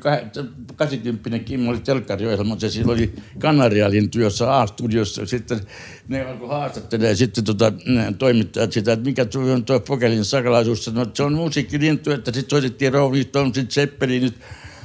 80 0.77 1.39
Kimmo 1.39 1.71
oli 1.71 1.81
telkkariohjelmassa, 1.81 2.67
ja 2.67 2.71
sillä 2.71 2.93
oli 2.93 3.15
Kanarialin 3.39 4.11
työssä 4.11 4.59
A-studiossa. 4.59 5.27
Sitten 5.27 5.61
ne 6.09 6.25
alkoi 6.25 6.49
haastattelemaan 6.49 7.17
sitten 7.17 7.45
tota, 7.45 7.73
toimittajat 8.19 8.73
sitä, 8.73 8.93
että 8.93 9.05
mikä 9.05 9.25
tuo 9.25 9.53
on 9.53 9.65
tuo 9.65 9.81
Fokelin 9.81 10.25
sakalaisuus. 10.25 10.93
No, 10.93 11.07
se 11.15 11.23
on 11.23 11.33
musiikkilintu, 11.33 12.11
että 12.11 12.33
sitten 12.33 12.51
soitettiin 12.51 12.93
Rolling 12.93 13.29
Stonesit, 13.29 13.71
Zeppelinit, 13.71 14.35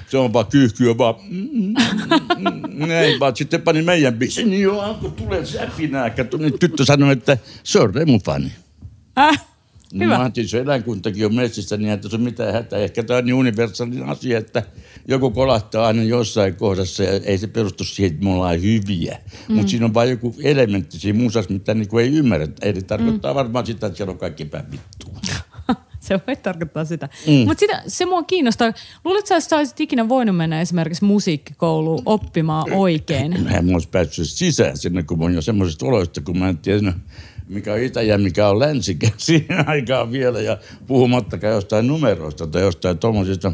se 0.08 0.18
on 0.18 0.34
vaan 0.34 0.46
kyyhkyä 0.46 0.98
vaan. 0.98 1.16
Näin 2.88 3.20
vaan. 3.20 3.36
Sitten 3.36 3.62
pani 3.62 3.82
meidän 3.82 4.14
biisin. 4.14 4.50
Niin 4.50 4.62
joo, 4.62 4.82
alkoi 4.82 5.12
tulee 5.12 5.46
säpinää. 5.46 6.10
Kato, 6.10 6.38
niin 6.38 6.60
tyttö 6.60 6.86
sanoi, 6.86 7.14
että 7.14 7.38
se 7.64 7.80
on 7.80 7.96
Remu 7.96 8.20
fani. 8.20 8.52
Äh, 9.18 9.47
hyvä. 9.94 10.06
Mä 10.06 10.20
ajattelin, 10.20 10.50
se 10.50 10.60
eläinkuntakin 10.60 11.26
on 11.26 11.36
metsissä, 11.36 11.78
niin 11.78 11.92
että 11.92 12.10
se 12.10 12.16
on 12.16 12.22
mitään 12.22 12.54
hätää. 12.54 12.80
Ehkä 12.80 13.04
tämä 13.04 13.18
on 13.18 13.26
niin 13.26 13.34
universaalin 13.34 14.04
asia, 14.04 14.38
että 14.38 14.64
joku 15.08 15.32
kolahtaa 15.32 15.88
aina 15.88 16.04
jossain 16.04 16.56
kohdassa 16.56 17.04
ja 17.04 17.12
ei 17.24 17.38
se 17.38 17.48
perustu 17.48 17.84
siihen, 17.84 18.14
että 18.14 18.26
me 18.26 18.34
ollaan 18.34 18.62
hyviä. 18.62 19.18
Mm. 19.50 19.56
Mutta 19.56 19.70
siinä 19.70 19.86
on 19.86 19.94
vain 19.94 20.10
joku 20.10 20.36
elementti 20.44 21.00
siinä 21.00 21.20
musassa, 21.20 21.54
mitä 21.54 21.74
niin 21.74 22.00
ei 22.02 22.14
ymmärrä. 22.14 22.48
Eli 22.62 22.82
tarkoittaa 22.82 23.34
mm. 23.34 23.36
varmaan 23.36 23.66
sitä, 23.66 23.88
että 23.88 23.98
siellä 23.98 24.12
on 24.12 24.18
kaikki 24.18 24.46
päin 24.46 24.66
vittua. 24.72 25.20
se 26.00 26.20
voi 26.28 26.36
tarkoittaa 26.36 26.86
sitä. 26.86 27.10
Mm. 27.28 27.48
Mutta 27.48 27.66
se 27.88 28.06
mua 28.06 28.24
kiinnostaa. 28.24 28.74
Luuletko 29.06 29.36
että 29.36 29.50
sä 29.50 29.58
olisit 29.58 29.80
ikinä 29.80 30.10
voinut 30.10 30.38
mennä 30.38 30.62
esimerkiksi 30.62 31.06
musiikkikouluun 31.06 32.02
oppimaan 32.06 32.74
oikein? 32.74 33.44
Mä 33.44 33.50
en 33.50 33.74
olisi 33.74 33.90
päässyt 33.90 34.30
sisään 34.30 34.78
sinne, 34.78 35.04
kun 35.04 35.18
mä 35.18 35.24
oon 35.24 35.34
jo 35.34 35.42
semmoisesta 35.42 35.86
oloista, 35.86 36.22
kun 36.22 36.38
mä 36.38 36.50
en 36.50 36.58
tiedä, 36.58 36.94
mikä 37.50 37.74
on 37.74 37.80
itä 37.80 38.02
ja 38.02 38.18
mikä 38.18 38.50
on 38.50 38.60
länsi 38.60 38.98
siihen 39.18 39.70
aikaan 39.70 40.12
vielä. 40.12 40.42
Ja 40.42 40.58
puhumattakaan 40.88 41.54
jostain 41.54 41.88
numeroista 41.88 42.48
tai 42.48 42.62
jostain 42.62 42.98
tuommoisista 42.98 43.54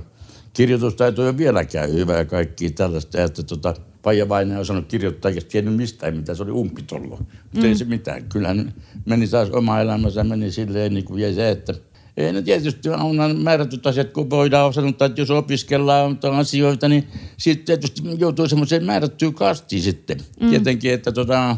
kirjoitustaito 0.54 1.22
ei 1.22 1.30
ole 1.30 1.38
vieläkään 1.38 1.94
hyvä 1.94 2.18
ja 2.18 2.26
kaikki 2.26 2.70
tällaista. 2.70 3.24
Että 3.24 3.44
tota, 3.44 3.74
Paija 4.02 4.30
Vainen 4.30 4.58
on 4.58 4.66
sanonut 4.66 4.90
kirjoittaa, 4.90 5.30
eikä 5.30 5.42
tiennyt 5.42 5.76
mistään 5.76 6.18
mitä, 6.18 6.36
se 6.36 6.44
oli 6.44 6.52
umpitollo. 6.52 7.18
Mutta 7.18 7.60
mm. 7.60 7.66
ei 7.66 7.76
se 7.76 7.86
mitään. 7.86 8.24
Kyllähän 8.24 8.74
meni 9.06 9.28
taas 9.28 9.50
oma 9.50 9.80
elämänsä, 9.80 10.24
meni 10.24 10.52
silleen 10.52 10.94
niin 10.94 11.06
kuin 11.06 11.22
jäi 11.22 11.34
se, 11.34 11.50
että– 11.50 11.74
ei 12.18 12.34
ne 12.34 12.42
tietysti 12.42 12.90
on 12.90 13.38
määrätyt 13.38 13.88
asiat, 13.88 14.12
kun 14.12 14.30
voidaan 14.30 14.74
sanoa, 14.74 14.90
että 14.90 15.12
jos 15.16 15.32
opiskellaan 15.32 16.20
asioita, 16.38 16.90
niin 16.90 17.08
sitten 17.38 17.66
tietysti 17.66 18.02
joutuu 18.18 18.48
semmoiseen 18.48 18.86
määrättyyn 18.86 19.34
kastiin 19.34 19.82
sitten. 19.82 20.18
Mm. 20.42 20.50
Tietenkin, 20.50 20.94
että 20.94 21.12
tota, 21.12 21.58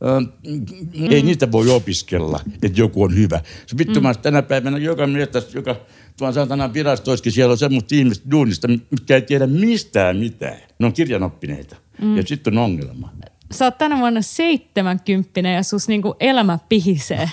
Mm. 0.00 1.10
Ei 1.10 1.22
niitä 1.22 1.52
voi 1.52 1.70
opiskella, 1.70 2.40
että 2.62 2.80
joku 2.80 3.02
on 3.02 3.14
hyvä. 3.14 3.40
Se 3.66 3.78
vittu 3.78 4.00
mm. 4.00 4.06
tänä 4.22 4.42
päivänä 4.42 4.78
joka 4.78 5.06
mies, 5.06 5.54
joka 5.54 5.76
tuon 6.18 6.34
saatana 6.34 6.72
virastoiskin, 6.72 7.32
siellä 7.32 7.52
on 7.52 7.58
semmoista 7.58 7.94
ihmistä 7.94 8.30
duunista, 8.30 8.68
mitkä 8.68 9.14
ei 9.14 9.22
tiedä 9.22 9.46
mistään 9.46 10.16
mitään. 10.16 10.56
Ne 10.78 10.86
on 10.86 10.92
kirjanoppineita. 10.92 11.76
Mm. 12.02 12.16
Ja 12.16 12.22
sitten 12.26 12.58
on 12.58 12.64
ongelma. 12.64 13.12
Sä 13.52 13.64
oot 13.64 13.78
tänä 13.78 13.98
vuonna 13.98 14.22
70 14.22 15.40
ja 15.40 15.62
sus 15.62 15.88
niinku 15.88 16.16
elämä 16.20 16.58
pihisee. 16.68 17.30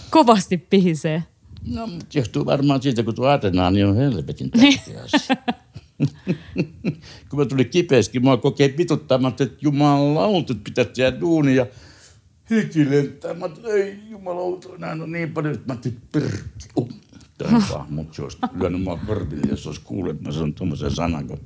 kovasti 0.09 0.57
pihisee. 0.57 1.23
No, 1.67 1.89
johtuu 2.13 2.45
varmaan 2.45 2.81
siitä, 2.81 3.03
kun 3.03 3.15
tuo 3.15 3.27
adrenaali 3.27 3.83
on 3.83 3.95
helvetin 3.95 4.51
tärkeä 4.51 5.03
asia. 5.03 5.35
kun 7.29 7.39
mä 7.39 7.45
tulin 7.45 7.69
kipeäskin, 7.69 8.23
mua 8.23 8.37
kokee 8.37 8.69
pituttamaan, 8.69 9.31
että 9.39 9.57
jumalauta, 9.61 10.53
että 10.53 10.63
pitäisi 10.63 10.91
tehdä 10.91 11.19
duunia. 11.19 11.55
Ja 11.55 11.65
hiki 12.51 12.89
lentää. 12.89 13.33
Mä 13.33 13.49
ei 13.73 13.99
jumalauta, 14.09 14.69
näin 14.77 15.01
on 15.01 15.11
niin 15.11 15.33
paljon, 15.33 15.53
että 15.53 15.67
mä 15.67 15.73
ajattelin, 15.73 16.01
perkki. 16.11 16.69
Uh, 16.75 16.89
Tämä 17.37 17.85
mut 17.89 18.13
se 18.13 18.21
olisi 18.21 18.37
lyönyt 18.53 18.81
mua 18.81 18.99
korville, 19.07 19.47
jos 19.49 19.67
olisi 19.67 19.81
kuullut, 19.83 20.15
että 20.15 20.23
mä 20.23 20.31
sanon 20.31 20.53
tuommoisen 20.53 20.91
sanan. 20.91 21.27
Kun... 21.27 21.39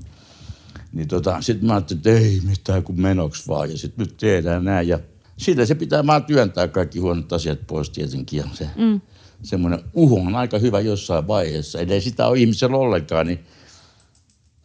Niin 0.94 1.08
tota, 1.08 1.42
sitten 1.42 1.68
mä 1.68 1.74
ajattelin, 1.74 2.00
että 2.00 2.12
ei 2.12 2.42
mitään 2.48 2.84
kuin 2.84 3.02
menoksi 3.02 3.48
vaan. 3.48 3.72
Ja 3.72 3.78
sitten 3.78 4.06
nyt 4.06 4.18
tehdään 4.18 4.66
näin. 4.66 4.88
Ja 4.88 5.00
siitä 5.38 5.66
se 5.66 5.76
pitää 5.76 6.08
vaan 6.08 6.24
työntää 6.24 6.68
kaikki 6.68 7.00
huonot 7.00 7.34
asiat 7.34 7.60
pois 7.68 7.90
tietenkin. 7.90 8.38
Ja 8.38 8.46
se, 8.54 8.70
mm. 8.76 9.02
semmoinen 9.44 9.80
uhu 9.94 10.20
on 10.20 10.36
aika 10.36 10.58
hyvä 10.58 10.80
jossain 10.80 11.28
vaiheessa. 11.28 11.80
Eli 11.80 12.02
sitä 12.02 12.28
ole 12.28 12.40
ihmisellä 12.40 12.78
ollenkaan, 12.78 13.28
niin 13.28 13.40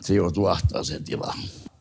se 0.03 0.15
joutuu 0.15 0.47
ahtaaseen 0.47 1.05
tilaan. 1.05 1.39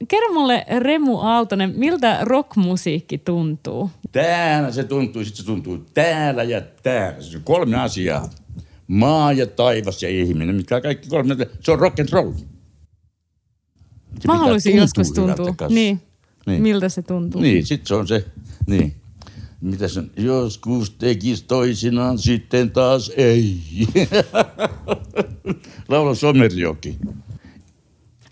Kerro 0.07 0.33
mulle 0.33 0.65
Remu 0.79 1.19
Aaltonen, 1.19 1.73
miltä 1.75 2.17
rockmusiikki 2.21 3.17
tuntuu? 3.17 3.89
Täällä 4.11 4.71
se 4.71 4.83
tuntuu, 4.83 5.23
sitten 5.23 5.37
se 5.37 5.45
tuntuu 5.45 5.77
täällä 5.93 6.43
ja 6.43 6.61
täällä. 6.83 7.21
Se 7.21 7.37
on 7.37 7.43
kolme 7.43 7.77
asiaa. 7.77 8.29
Maa 8.87 9.33
ja 9.33 9.47
taivas 9.47 10.03
ja 10.03 10.09
ihminen, 10.09 10.55
mitkä 10.55 10.81
kaikki 10.81 11.09
kolme. 11.09 11.35
Se 11.59 11.71
on 11.71 11.79
rock 11.79 11.99
and 11.99 12.09
roll. 12.11 12.31
Se 14.19 14.27
Mä 14.27 14.37
haluaisin 14.37 14.75
joskus 14.75 15.11
tuntua. 15.11 15.67
Niin. 15.69 16.01
niin. 16.47 16.61
Miltä 16.61 16.89
se 16.89 17.01
tuntuu? 17.01 17.41
Niin, 17.41 17.65
sitten 17.65 17.87
se 17.87 17.95
on 17.95 18.07
se 18.07 18.25
niin. 18.67 18.95
Mitä 19.61 19.87
se 19.87 20.03
Joskus 20.17 20.89
tekis 20.89 21.43
toisinaan, 21.43 22.17
sitten 22.17 22.71
taas 22.71 23.11
ei. 23.17 23.57
Laula 25.89 26.15
Somerjoki. 26.15 26.97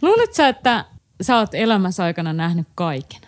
Luuletko 0.05 0.43
että 0.43 0.85
sä 1.21 1.37
oot 1.37 1.53
elämässä 1.53 2.03
aikana 2.03 2.33
nähnyt 2.33 2.67
kaiken? 2.75 3.21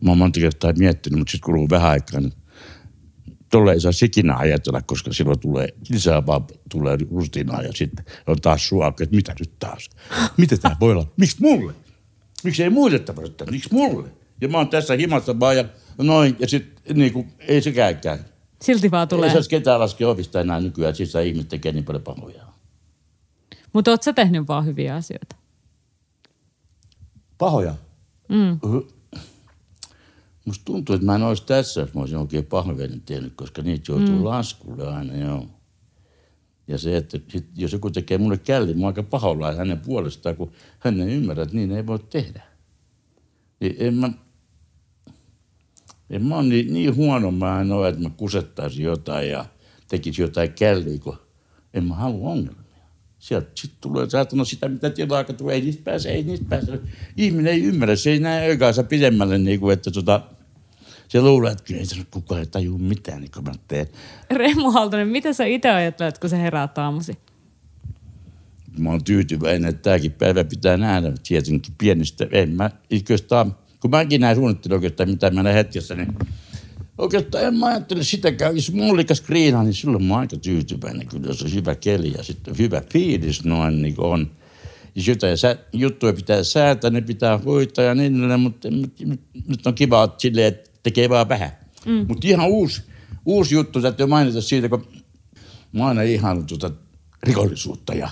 Mä 0.00 0.10
oon 0.10 0.18
monta 0.18 0.40
kertaa 0.40 0.72
miettinyt, 0.72 1.18
mutta 1.18 1.30
sitten 1.30 1.46
kuluu 1.46 1.70
vähän 1.70 1.90
aikaa, 1.90 2.20
niin 2.20 2.32
tuolla 3.50 3.72
ei 3.72 3.80
saa 3.80 3.92
ikinä 4.04 4.36
ajatella, 4.36 4.82
koska 4.82 5.12
silloin 5.12 5.40
tulee, 5.40 5.68
lisää 5.90 6.26
vaan 6.26 6.44
tulee 6.70 6.98
rustinaa 7.10 7.62
ja 7.62 7.72
sitten 7.74 8.04
on 8.26 8.40
taas 8.40 8.68
suakka, 8.68 9.04
että 9.04 9.16
mitä 9.16 9.34
nyt 9.40 9.58
taas? 9.58 9.90
Mitä 10.36 10.56
tämä 10.56 10.76
voi 10.80 10.92
olla? 10.92 11.06
Miksi 11.16 11.36
mulle? 11.40 11.74
Miksi 12.44 12.62
ei 12.62 12.70
muille 12.70 12.98
tapahdu? 12.98 13.30
Miksi 13.50 13.68
mulle? 13.72 14.08
Ja 14.40 14.48
mä 14.48 14.58
oon 14.58 14.68
tässä 14.68 14.94
himassa 14.94 15.40
vaan 15.40 15.56
ja 15.56 15.64
noin, 15.98 16.36
ja 16.38 16.48
sitten 16.48 16.96
niinku, 16.96 17.26
ei 17.38 17.62
se 17.62 17.72
käykään. 17.72 18.18
Silti 18.62 18.90
vaan 18.90 19.08
tulee. 19.08 19.28
Ei 19.28 19.32
saisi 19.32 19.50
ketään 19.50 19.80
laskea 19.80 20.08
ovista 20.08 20.40
enää 20.40 20.60
nykyään, 20.60 20.94
siis 20.94 21.14
ihmiset 21.14 21.48
tekee 21.48 21.72
niin 21.72 21.84
paljon 21.84 22.02
pahoja. 22.02 22.49
Mutta 23.72 23.90
oot 23.90 24.02
sä 24.02 24.12
tehnyt 24.12 24.48
vaan 24.48 24.66
hyviä 24.66 24.94
asioita? 24.94 25.36
Pahoja? 27.38 27.74
Mm. 28.28 28.60
Musta 30.44 30.64
tuntuu, 30.64 30.94
että 30.94 31.06
mä 31.06 31.14
en 31.14 31.22
olisi 31.22 31.46
tässä, 31.46 31.80
jos 31.80 31.94
mä 31.94 32.00
olisin 32.00 32.18
oikein 32.18 32.46
pahoinvoinnin 32.46 33.00
tehnyt, 33.00 33.32
koska 33.36 33.62
niitä 33.62 33.92
joutuu 33.92 34.16
mm. 34.16 34.24
laskulle 34.24 34.88
aina, 34.88 35.16
joo. 35.16 35.46
Ja 36.68 36.78
se, 36.78 36.96
että 36.96 37.18
sit, 37.28 37.46
jos 37.56 37.72
joku 37.72 37.90
tekee 37.90 38.18
mulle 38.18 38.38
källi, 38.38 38.74
mä 38.74 38.86
aika 38.86 39.02
pahoillaan 39.02 39.56
hänen 39.56 39.80
puolestaan, 39.80 40.36
kun 40.36 40.52
hän 40.78 41.00
ei 41.00 41.14
ymmärrä, 41.14 41.42
että 41.42 41.56
niin 41.56 41.72
ei 41.72 41.86
voi 41.86 41.98
tehdä. 41.98 42.42
Niin 43.60 43.76
en 43.78 43.94
mä, 43.94 44.10
en 46.10 46.26
mä 46.26 46.36
ole 46.36 46.46
niin, 46.46 46.72
niin 46.72 46.96
huono 46.96 47.30
mä 47.30 47.60
en 47.60 47.72
ole, 47.72 47.88
että 47.88 48.02
mä 48.02 48.10
kusettaisin 48.16 48.84
jotain 48.84 49.30
ja 49.30 49.44
tekisin 49.88 50.22
jotain 50.22 50.52
källiä, 50.52 50.98
kun 50.98 51.18
en 51.74 51.84
mä 51.84 51.94
halua 51.94 52.30
ongelmia. 52.30 52.69
Sieltä 53.20 53.50
sitten 53.54 53.80
tulee 53.80 54.10
saatana 54.10 54.44
sitä, 54.44 54.68
mitä 54.68 54.90
tilaa, 54.90 55.24
tulee, 55.24 55.54
ei 55.54 55.60
niistä 55.60 55.82
pääse, 55.84 56.10
ei 56.10 56.22
niistä 56.22 56.46
pääse. 56.48 56.80
Ihminen 57.16 57.52
ei 57.52 57.62
ymmärrä, 57.62 57.96
se 57.96 58.10
ei 58.10 58.18
näe 58.18 58.48
öikänsä 58.48 58.84
pidemmälle, 58.84 59.38
niin 59.38 59.60
kuin, 59.60 59.72
että 59.72 59.90
tota, 59.90 60.20
se 61.08 61.20
luulee, 61.20 61.52
että 61.52 61.64
kyllä 61.64 61.80
ei 61.80 62.04
kukaan 62.10 62.40
ei 62.40 62.46
tajua 62.46 62.78
mitään, 62.78 63.20
niin 63.20 63.30
kuin 63.30 63.44
mä 63.44 63.52
teen. 63.68 63.86
Remu 64.30 64.70
Haltonen, 64.70 65.08
mitä 65.08 65.32
sä 65.32 65.44
itse 65.44 65.70
ajattelet, 65.70 66.18
kun 66.18 66.30
sä 66.30 66.36
heräät 66.36 66.78
aamusi? 66.78 67.18
mä 68.78 68.90
oon 68.90 69.04
tyytyväinen, 69.04 69.70
että 69.70 69.82
tämäkin 69.82 70.12
päivä 70.12 70.44
pitää 70.44 70.76
nähdä 70.76 71.12
tietenkin 71.28 71.74
pienistä. 71.78 72.26
En 72.30 72.50
mä 72.50 72.70
kun 73.80 73.90
mäkin 73.90 74.20
näin 74.20 74.36
suunnittelin 74.36 74.74
oikeastaan 74.74 75.10
mitä 75.10 75.30
mä 75.30 75.42
näin 75.42 75.56
hetkessä, 75.56 75.94
niin 75.94 76.14
oikeastaan 77.00 77.44
en 77.44 77.54
mä 77.54 77.66
ajattele 77.66 78.04
sitäkään. 78.04 78.56
Jos 78.56 78.72
mulla 78.72 78.92
oli 78.92 79.04
skriinaa, 79.14 79.62
niin 79.62 79.74
silloin 79.74 80.04
mä 80.04 80.14
oon 80.14 80.20
aika 80.20 80.36
tyytyväinen. 80.36 81.06
Kyllä 81.06 81.26
jos 81.26 81.42
on 81.42 81.54
hyvä 81.54 81.74
keli 81.74 82.12
ja 82.16 82.22
sitten 82.22 82.58
hyvä 82.58 82.82
fiilis 82.92 83.44
noin 83.44 83.82
niin 83.82 83.94
on. 83.98 84.30
Jos 84.94 85.08
jotain 85.08 85.38
sä, 85.38 85.56
juttuja 85.72 86.12
pitää 86.12 86.44
säätää, 86.44 86.90
ne 86.90 87.00
pitää 87.00 87.38
hoitaa 87.38 87.84
ja 87.84 87.94
niin 87.94 88.16
edelleen, 88.16 88.40
mutta 88.40 88.70
nyt, 88.70 89.66
on 89.66 89.74
kiva 89.74 90.04
että 90.04 90.20
silleen, 90.20 90.46
että 90.46 90.70
tekee 90.82 91.08
vaan 91.08 91.28
vähän. 91.28 91.50
Mm. 91.86 92.04
Mutta 92.08 92.28
ihan 92.28 92.48
uusi, 92.48 92.82
uusi 93.26 93.54
juttu 93.54 93.82
täytyy 93.82 94.06
mainita 94.06 94.40
siitä, 94.40 94.68
kun 94.68 94.86
mä 95.72 95.80
oon 95.80 95.88
aina 95.88 96.02
ihannut 96.02 96.46
tuota 96.46 96.70
rikollisuutta 97.22 97.94
ja 97.94 98.10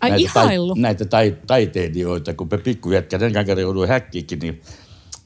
Ai 0.00 0.10
näitä, 0.10 0.22
ihailu? 0.22 0.74
näitä 0.74 1.04
tai, 1.04 1.36
taiteilijoita, 1.46 2.34
kun 2.34 2.48
me 2.50 2.58
pikkujätkä 2.58 3.18
sen 3.18 3.32
kerran 3.32 3.60
jouduin 3.60 3.88
häkkiinkin, 3.88 4.38
niin 4.38 4.62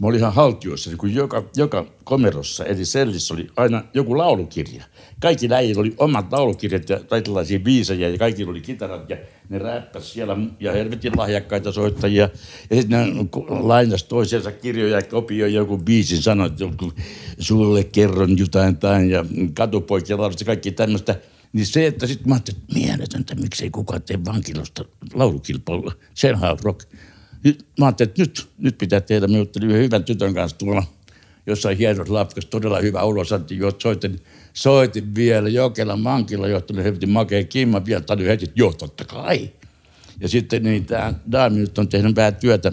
mä 0.02 0.08
olin 0.08 0.18
ihan 0.18 0.34
haltioissa, 0.34 0.96
kun 0.96 1.14
joka, 1.14 1.44
joka 1.56 1.86
komerossa, 2.04 2.64
eli 2.64 2.84
sellissä 2.84 3.34
oli 3.34 3.46
aina 3.56 3.84
joku 3.94 4.18
laulukirja. 4.18 4.84
Kaikki 5.20 5.50
läjillä 5.50 5.80
oli 5.80 5.94
omat 5.98 6.32
laulukirjat 6.32 6.88
ja 6.88 7.00
tällaisia 7.00 7.60
biisejä 7.60 8.08
ja 8.08 8.18
kaikki 8.18 8.44
oli 8.44 8.60
kitarat 8.60 9.10
ja 9.10 9.16
ne 9.48 9.58
räppäs 9.58 10.12
siellä 10.12 10.36
ja 10.60 10.72
helvetin 10.72 11.12
lahjakkaita 11.16 11.72
soittajia. 11.72 12.28
Ja 12.70 12.76
sitten 12.76 12.90
ne 12.90 13.26
lainas 13.48 14.04
toisensa 14.04 14.52
kirjoja 14.52 14.96
ja 14.96 15.02
kopioi 15.02 15.54
joku 15.54 15.78
biisin, 15.78 16.22
sanoi, 16.22 16.46
että 16.46 16.64
joku, 16.64 16.92
sulle 17.38 17.84
kerron 17.84 18.38
jotain 18.38 18.76
tai 18.76 19.10
ja 19.10 19.24
katupoikia 19.54 20.18
laulusta 20.18 20.44
kaikki 20.44 20.72
tämmöistä. 20.72 21.16
Niin 21.52 21.66
se, 21.66 21.86
että 21.86 22.06
sitten 22.06 22.28
mä 22.28 22.34
ajattelin, 22.34 22.60
että 22.60 22.74
mieletöntä, 22.74 23.34
miksei 23.34 23.70
kukaan 23.70 24.02
tee 24.02 24.18
vankilasta 24.24 24.84
laulukilpailua. 25.14 25.92
On 26.50 26.58
rock. 26.62 26.88
Nyt, 27.44 27.66
mä 27.78 27.86
ajattelin, 27.86 28.10
että 28.10 28.22
nyt, 28.22 28.48
nyt 28.58 28.78
pitää 28.78 29.00
tehdä. 29.00 29.26
Mä 29.26 29.36
juttelin 29.36 29.70
yhden 29.70 29.82
hyvän 29.82 30.04
tytön 30.04 30.34
kanssa 30.34 30.58
tuolla 30.58 30.82
jossain 31.46 31.78
hienossa 31.78 32.14
lafkassa, 32.14 32.50
todella 32.50 32.80
hyvä 32.80 33.02
ulosanti, 33.04 33.58
jo 33.58 33.72
soitin, 33.78 34.20
soitin 34.52 35.14
vielä 35.14 35.48
Jokelan 35.48 36.04
vankilla, 36.04 36.48
johtanut 36.48 36.84
helvetin 36.84 37.10
makea 37.10 37.44
kimma 37.44 37.84
vielä, 37.84 38.02
heti, 38.26 38.52
joo, 38.54 38.72
totta 38.72 39.04
kai. 39.04 39.50
Ja 40.20 40.28
sitten 40.28 40.62
niin 40.62 40.84
tämä 40.84 41.14
Daami 41.32 41.58
nyt 41.58 41.78
on 41.78 41.88
tehnyt 41.88 42.16
vähän 42.16 42.36
työtä, 42.36 42.72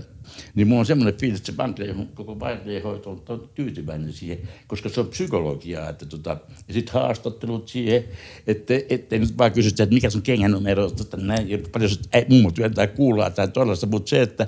niin 0.55 0.67
mulla 0.67 0.79
on 0.79 0.85
semmoinen 0.85 1.19
fiilis, 1.19 1.39
että 1.39 1.51
se 1.51 1.57
vankila, 1.57 2.05
koko 2.13 2.39
vankilahoito 2.39 3.09
on, 3.09 3.21
on 3.29 3.49
tyytyväinen 3.55 4.13
siihen, 4.13 4.39
koska 4.67 4.89
se 4.89 4.99
on 4.99 5.07
psykologiaa, 5.07 5.89
että 5.89 6.05
tota, 6.05 6.37
ja 6.67 6.73
sitten 6.73 6.93
haastattelut 6.93 7.67
siihen, 7.67 8.03
että 8.47 8.73
ettei 8.89 9.19
nyt 9.19 9.37
vaan 9.37 9.51
kysytä, 9.51 9.83
että 9.83 9.93
mikä 9.93 10.09
sun 10.09 10.21
kengänumero, 10.21 10.89
tota, 10.89 11.17
näin, 11.17 11.49
ja 11.49 11.57
paljon 11.71 11.89
se 11.89 11.99
mummo 12.29 12.51
työntää 12.51 12.87
kuulaa 12.87 13.29
tai 13.29 13.47
tollaista, 13.47 13.87
mutta 13.87 14.09
se, 14.09 14.21
että, 14.21 14.47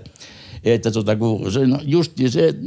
että 0.64 0.92
tota, 0.92 1.16
kun 1.16 1.52
se 1.52 1.60
on 1.60 1.80
justiin 1.84 2.32
se, 2.32 2.48
että 2.48 2.62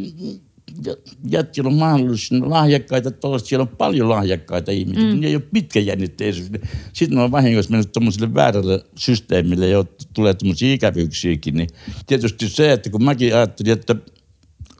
jätkillä 1.30 1.68
on 1.68 1.74
mahdollisuus 1.74 2.42
lahjakkaita, 2.42 3.10
tuollaista, 3.10 3.48
siellä 3.48 3.62
on 3.62 3.76
paljon 3.76 4.08
lahjakkaita 4.08 4.72
ihmisiä, 4.72 5.14
mm. 5.14 5.20
ne 5.20 5.26
ei 5.26 5.36
ole 5.36 5.42
pitkäjännitteisyys. 5.52 6.50
Sitten 6.92 7.18
on 7.18 7.30
vahingossa 7.30 7.70
mennyt 7.70 7.92
tuommoiselle 7.92 8.34
väärälle 8.34 8.84
systeemille, 8.96 9.68
jo 9.68 9.84
tulee 10.14 10.34
tuommoisia 10.34 10.74
ikävyyksiäkin, 10.74 11.54
niin 11.54 11.68
tietysti 12.06 12.48
se, 12.48 12.72
että 12.72 12.90
kun 12.90 13.04
mäkin 13.04 13.36
ajattelin, 13.36 13.72
että 13.72 13.96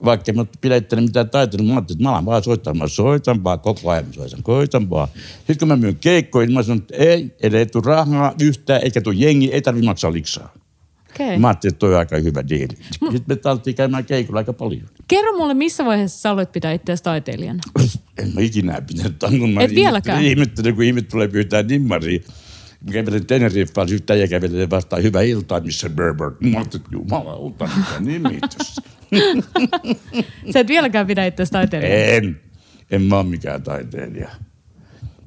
vaikka 0.05 0.33
mä 0.33 0.45
pidättelen 0.61 1.03
mitään 1.03 1.29
taiteilua, 1.29 1.67
mä 1.67 1.73
ajattelin, 1.73 1.97
että 1.97 2.03
mä 2.03 2.11
alan 2.11 2.25
vaan 2.25 2.43
soittaa, 2.43 2.73
mä 2.73 2.87
soitan 2.87 3.43
vaan 3.43 3.59
koko 3.59 3.89
ajan, 3.89 4.05
mä 4.05 4.13
soitan, 4.13 4.43
koitan 4.43 4.89
vaan. 4.89 5.07
Sitten 5.37 5.57
kun 5.57 5.67
mä 5.67 5.75
myyn 5.75 5.95
keikkoja, 5.95 6.47
niin 6.47 6.53
mä 6.53 6.63
sanon, 6.63 6.77
että 6.77 6.95
ei, 6.95 7.35
ei 7.41 7.65
tule 7.65 7.83
rahaa 7.85 8.33
yhtään, 8.41 8.81
eikä 8.83 9.01
tule 9.01 9.15
jengi, 9.17 9.53
ei 9.53 9.61
tarvitse 9.61 9.85
maksaa 9.85 10.13
liksaa. 10.13 10.53
Okay. 11.15 11.37
Mä 11.37 11.47
ajattelin, 11.47 11.73
että 11.73 11.79
toi 11.79 11.93
on 11.93 11.99
aika 11.99 12.17
hyvä 12.17 12.43
diili. 12.49 12.77
Sitten 12.91 13.23
me 13.27 13.35
taltiin 13.35 13.75
käymään 13.75 14.05
keikulla 14.05 14.39
aika 14.39 14.53
paljon. 14.53 14.81
Kerro 15.07 15.37
mulle, 15.37 15.53
missä 15.53 15.85
vaiheessa 15.85 16.19
sä 16.19 16.31
aloit 16.31 16.51
pitää 16.51 16.71
itseäsi 16.71 17.03
taiteilijana? 17.03 17.59
En 18.17 18.31
mä 18.33 18.41
ikinä 18.41 18.81
pitänyt 18.81 19.19
tangon. 19.19 19.49
Mä 19.49 19.61
Et 19.61 19.75
vieläkään? 19.75 20.23
Ihmettelin, 20.23 20.75
kun 20.75 20.83
ihmiset 20.83 21.09
tulee 21.09 21.27
pyytää 21.27 21.63
nimmaria. 21.63 22.19
Mä 22.85 22.91
kävelin 22.91 23.25
Teneriffaan, 23.25 23.87
äijä 24.09 24.27
kävelee 24.27 24.69
vastaan 24.69 25.03
hyvää 25.03 25.21
iltaa, 25.21 25.59
missä 25.59 25.89
Berber. 25.89 26.31
Mä 26.39 26.57
ajattelin, 26.57 26.85
että 26.85 26.95
jumalauta, 26.95 27.69
mikä 27.77 27.99
nimitys. 27.99 28.75
Sä 30.53 30.59
et 30.59 30.67
vieläkään 30.67 31.07
pidä 31.07 31.25
itseäsi 31.25 31.51
taiteilijana? 31.51 31.95
en. 31.95 32.41
En 32.91 33.01
mä 33.01 33.15
ole 33.15 33.25
mikään 33.25 33.63
taiteilija. 33.63 34.29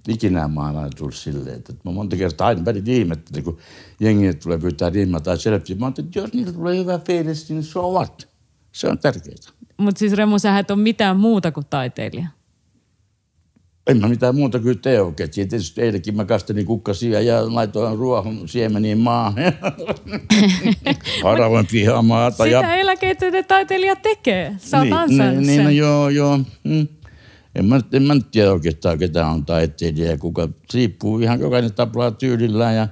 Ikinä 0.08 0.48
mä 0.48 0.66
oon 0.66 0.76
aina 0.76 0.90
tullut 0.96 1.14
silleen, 1.14 1.56
että 1.56 1.72
mä 1.84 1.90
monta 1.90 2.16
kertaa 2.16 2.46
aina 2.46 2.64
välillä 2.64 2.92
ihmettelin, 2.92 3.44
kun 3.44 3.58
jengi 4.00 4.34
tulee 4.34 4.58
pyytää 4.58 4.90
nimmaa 4.90 5.20
tai 5.20 5.38
selfie. 5.38 5.76
Mä 5.76 5.86
ajattelin, 5.86 6.08
että 6.08 6.18
jos 6.18 6.32
niillä 6.32 6.52
tulee 6.52 6.76
hyvä 6.76 6.98
fiilis, 6.98 7.50
niin 7.50 7.62
so 7.62 7.92
what? 7.92 8.28
Se 8.72 8.88
on 8.88 8.98
tärkeää. 8.98 9.36
Mutta 9.76 9.98
siis 9.98 10.12
Remu, 10.12 10.38
sä 10.38 10.58
et 10.58 10.70
ole 10.70 10.78
mitään 10.78 11.16
muuta 11.16 11.52
kuin 11.52 11.66
taiteilija. 11.70 12.28
En 13.86 14.00
mä 14.00 14.08
mitään 14.08 14.34
muuta 14.34 14.58
kuin 14.58 14.78
tee 14.78 15.00
oikein. 15.02 15.30
Tietysti 15.30 15.82
eilenkin 15.82 16.16
mä 16.16 16.24
kastelin 16.24 16.66
kukkasia 16.66 17.20
ja 17.20 17.54
laitoin 17.54 17.98
ruohon 17.98 18.48
siemeniin 18.48 18.98
maahan. 18.98 19.34
Haravoin 21.24 21.66
pihamaata. 21.70 22.44
Sitä 22.44 22.48
ja... 22.48 22.74
eläkeityinen 22.74 23.44
taiteilija 23.44 23.96
tekee. 23.96 24.54
Sä 24.58 24.76
oot 24.76 24.84
niin, 24.84 24.94
ansainnut 24.94 25.46
niin, 25.46 25.56
sen. 25.56 25.64
niin, 25.64 25.64
no 25.64 25.70
joo, 25.70 26.08
joo. 26.08 26.38
Mm. 26.64 26.88
En 27.58 27.64
mä, 27.64 27.80
en 27.92 28.02
mä 28.02 28.14
nyt 28.14 28.30
tiedä 28.30 28.52
oikeastaan, 28.52 28.98
ketä 28.98 29.26
on 29.26 29.44
taiteilija 29.44 30.10
ja 30.10 30.18
kuka. 30.18 30.48
Riippuu 30.74 31.18
ihan 31.18 31.40
jokainen 31.40 31.72
taplaa 31.72 32.10
tyylillään 32.10 32.76
ja 32.76 32.88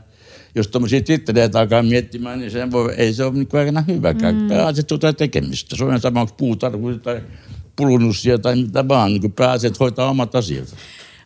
jos 0.54 0.68
tuommoisia 0.68 1.00
titteleitä 1.00 1.60
alkaa 1.60 1.82
miettimään, 1.82 2.38
niin 2.38 2.50
se 2.50 2.70
voi, 2.70 2.94
ei 2.96 3.12
se 3.12 3.24
ole 3.24 3.32
niin 3.32 3.48
aikana 3.52 3.84
hyväkään. 3.88 4.34
Mm. 4.34 4.48
Pääasiat 4.48 4.90
jotain 4.90 5.16
tekemistä. 5.16 5.76
Se 5.76 5.84
on 5.84 6.00
sama, 6.00 6.20
onko 6.20 6.56
tai 7.02 7.22
pulunussia 7.76 8.38
tai 8.38 8.56
mitä 8.56 8.88
vaan. 8.88 9.12
Niin 9.12 9.32
pääasiat 9.32 9.80
hoitaa 9.80 10.10
omat 10.10 10.34
asiat. 10.34 10.76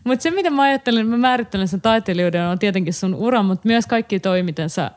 Mutta 0.04 0.22
se, 0.22 0.30
mitä 0.30 0.50
mä 0.50 0.62
ajattelen, 0.62 1.06
mä 1.06 1.16
määrittelen 1.16 1.68
sen 1.68 1.80
taiteilijuuden, 1.80 2.46
on 2.46 2.58
tietenkin 2.58 2.94
sun 2.94 3.14
ura, 3.14 3.42
mutta 3.42 3.68
myös 3.68 3.86
kaikki 3.86 4.20
toi, 4.20 4.42
miten 4.42 4.70
sä 4.70 4.90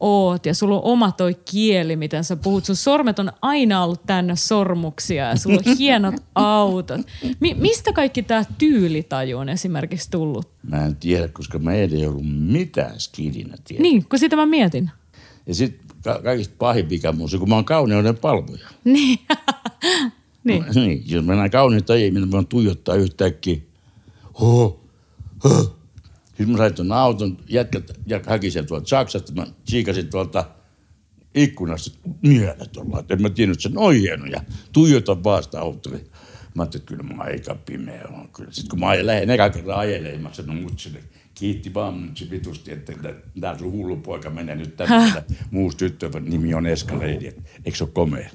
oot 0.00 0.46
ja 0.46 0.54
sulla 0.54 0.76
on 0.76 0.84
oma 0.84 1.12
toi 1.12 1.34
kieli, 1.50 1.96
miten 1.96 2.24
sä 2.24 2.36
puhut. 2.36 2.64
Sun 2.64 2.76
sormet 2.76 3.18
on 3.18 3.32
aina 3.42 3.84
ollut 3.84 4.06
täynnä 4.06 4.36
sormuksia 4.36 5.24
ja 5.28 5.36
sulla 5.36 5.60
on 5.66 5.76
hienot 5.78 6.14
autot. 6.34 7.00
Mi- 7.40 7.54
mistä 7.54 7.92
kaikki 7.92 8.22
tämä 8.22 8.44
tyylitaju 8.58 9.38
on 9.38 9.48
esimerkiksi 9.48 10.10
tullut? 10.10 10.48
Mä 10.62 10.84
en 10.86 10.96
tiedä, 10.96 11.28
koska 11.28 11.58
mä 11.58 11.72
ei 11.72 12.06
ollut 12.06 12.26
mitään 12.26 13.00
skidinä 13.00 13.56
tiedä. 13.64 13.82
Niin, 13.82 14.08
kun 14.08 14.18
sitä 14.18 14.36
mä 14.36 14.46
mietin. 14.46 14.90
Ja 15.46 15.54
sitten 15.54 15.96
ka- 16.04 16.20
kaikista 16.22 16.54
pahin 16.58 16.86
mikä 16.90 17.12
mun 17.12 17.30
se, 17.30 17.38
kun 17.38 17.48
mä 17.48 17.54
oon 17.54 17.64
kauneuden 17.64 18.16
palvoja. 18.16 18.68
Niin. 18.84 19.18
niin. 20.44 20.64
niin. 20.74 21.04
Jos 21.06 21.24
mä 21.24 21.34
näen 21.34 21.50
kauneita 21.50 21.94
ihmisiä, 21.94 22.26
mä 22.26 22.30
voin 22.32 22.46
tuijottaa 22.46 22.94
yhtäkkiä. 22.94 23.56
Ho, 24.40 24.80
ho. 25.44 25.76
Sitten 26.36 26.50
mä 26.50 26.56
sain 26.58 26.74
tuon 26.74 26.92
auton, 26.92 27.36
jätkät 27.48 27.90
ja 28.06 28.20
haki 28.26 28.50
sen 28.50 28.66
tuolta 28.66 28.88
Saksasta. 28.88 29.32
Mä 29.32 29.46
siikasin 29.64 30.10
tuolta 30.10 30.44
ikkunasta 31.34 31.98
mielet 32.22 32.76
olla. 32.76 33.00
että 33.00 33.14
En 33.14 33.22
mä 33.22 33.30
tiennyt, 33.30 33.56
että 33.56 33.68
se 33.68 33.78
on 33.78 33.94
hieno. 33.94 34.26
Ja 34.26 34.40
tuijotan 34.72 35.24
vaan 35.24 35.42
sitä 35.42 35.60
autoa. 35.60 35.92
Mä 36.54 36.62
ajattelin, 36.62 36.82
että 36.82 36.96
kyllä 36.96 37.02
mä 37.02 37.22
aika 37.22 37.54
pimeä 37.54 38.04
on. 38.12 38.28
Kyllä. 38.28 38.52
Sitten 38.52 38.70
kun 38.70 38.80
mä 38.80 39.06
lähden 39.06 39.30
eka 39.30 39.50
kerran 39.50 39.78
ajelemaan, 39.78 40.22
mä 40.22 40.32
sanoin 40.32 40.62
mutsille, 40.62 40.98
kiitti 41.34 41.74
vaan 41.74 41.94
mutsi 41.94 42.30
vitusti, 42.30 42.72
että 42.72 42.92
tää 43.40 43.58
sun 43.58 43.72
hullu 43.72 43.96
poika 43.96 44.30
menee 44.30 44.54
nyt 44.56 44.76
tänne. 44.76 45.24
Muusi 45.50 45.76
tyttö, 45.76 46.10
nimi 46.20 46.54
on 46.54 46.66
Escalade. 46.66 47.34
Eikö 47.64 47.78
se 47.78 47.84
ole 47.84 47.90
komea? 47.92 48.30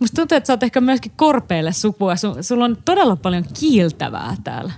Musta 0.00 0.16
tuntuu, 0.16 0.36
että 0.36 0.46
sä 0.46 0.52
oot 0.52 0.62
ehkä 0.62 0.80
myöskin 0.80 1.12
korpeille 1.16 1.72
sukua. 1.72 2.14
Su- 2.14 2.42
sulla 2.42 2.64
on 2.64 2.76
todella 2.84 3.16
paljon 3.16 3.44
kiiltävää 3.60 4.36
täällä. 4.44 4.72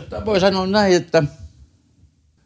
Sitä 0.00 0.24
voi 0.24 0.40
sanoa 0.40 0.66
näin, 0.66 0.96
että 0.96 1.22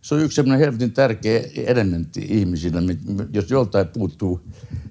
se 0.01 0.15
on 0.15 0.21
yksi 0.21 0.37
semmoinen 0.37 0.61
helvetin 0.61 0.93
tärkeä 0.93 1.41
elementti 1.67 2.27
ihmisillä, 2.29 2.81
mi- 2.81 2.99
mi- 3.07 3.27
jos 3.33 3.51
joltain 3.51 3.89
puuttuu 3.89 4.41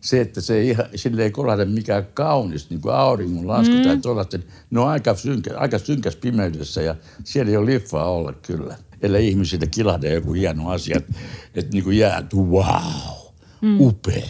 se, 0.01 0.21
että 0.21 0.41
se 0.41 0.57
ei 0.57 0.69
ihan, 0.69 0.85
sille 0.95 1.23
ei 1.23 1.31
kolahda 1.31 1.65
mikään 1.65 2.07
kaunis, 2.13 2.69
niin 2.69 2.81
kuin 2.81 2.95
auringon 2.95 3.47
lasku 3.47 3.75
mm. 3.75 3.81
tai 3.81 3.97
tuollaista. 3.97 4.39
Ne 4.69 4.79
on 4.79 4.87
aika, 4.87 5.15
synkä, 5.15 5.57
aika 5.57 5.79
synkäs 5.79 6.15
pimeydessä 6.15 6.81
ja 6.81 6.95
siellä 7.23 7.51
ei 7.51 7.57
ole 7.57 7.65
liffaa 7.65 8.11
olla 8.11 8.33
kyllä. 8.33 8.77
Ellei 9.01 9.27
ihmisille 9.27 9.67
kilahda 9.67 10.09
joku 10.09 10.33
hieno 10.33 10.69
asia, 10.69 10.97
että, 10.97 11.13
että 11.55 11.71
niin 11.71 11.83
kuin 11.83 11.97
jää, 11.97 12.17
että 12.17 12.37
wow, 12.37 13.33
mm. 13.61 13.81
upea. 13.81 14.27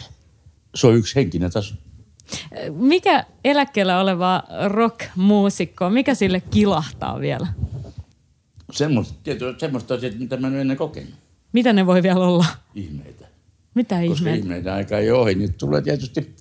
Se 0.76 0.88
on 0.88 0.96
yksi 0.96 1.16
henkinen 1.16 1.52
taso. 1.52 1.76
Mikä 2.72 3.26
eläkkeellä 3.44 4.00
oleva 4.00 4.44
rock-muusikko, 4.68 5.90
mikä 5.90 6.16
sille 6.16 6.42
kilahtaa 6.42 7.20
vielä? 7.20 7.48
Semmoista, 8.72 9.14
tietysti, 9.24 9.60
semmoista 9.60 9.94
asiaa, 9.94 10.14
mitä 10.20 10.38
mä 10.38 10.48
en 10.48 10.54
ole 10.54 10.62
ennen 10.62 10.78
kokenut. 10.78 11.14
Mitä 11.54 11.74
ne 11.74 11.86
voi 11.86 12.04
vielä 12.04 12.28
olla? 12.28 12.46
Ihmeitä. 12.76 13.28
Mitä 13.76 13.96
koska 14.08 14.30
ihmeitä? 14.30 14.74
aika 14.74 14.98
ei 14.98 15.12
ohi. 15.12 15.36
Niitä 15.36 15.54
tulee 15.58 15.82
tietysti, 15.82 16.36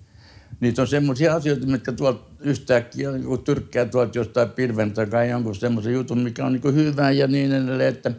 niitä 0.61 0.83
on 0.83 0.89
semmoisia 0.89 1.35
asioita, 1.35 1.67
mitkä 1.67 1.93
tuolta 1.93 2.25
yhtäkkiä 2.41 3.11
niin 3.11 3.43
tyrkkää 3.45 3.85
tuolta 3.85 4.19
jostain 4.19 4.51
pilven 4.51 4.93
takaa 4.93 5.25
jonkun 5.25 5.55
semmoisen 5.55 5.93
jutun, 5.93 6.19
mikä 6.19 6.47
on 6.47 6.53
niin 6.53 6.75
hyvä 6.75 7.11
ja 7.11 7.27
niin 7.27 7.53
edelleen, 7.53 7.95
että 7.95 8.11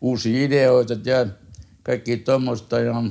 uusia 0.00 0.44
ideoita 0.44 0.94
ja 1.04 1.26
kaikki 1.82 2.16
tuommoista 2.16 2.80
ja 2.80 3.02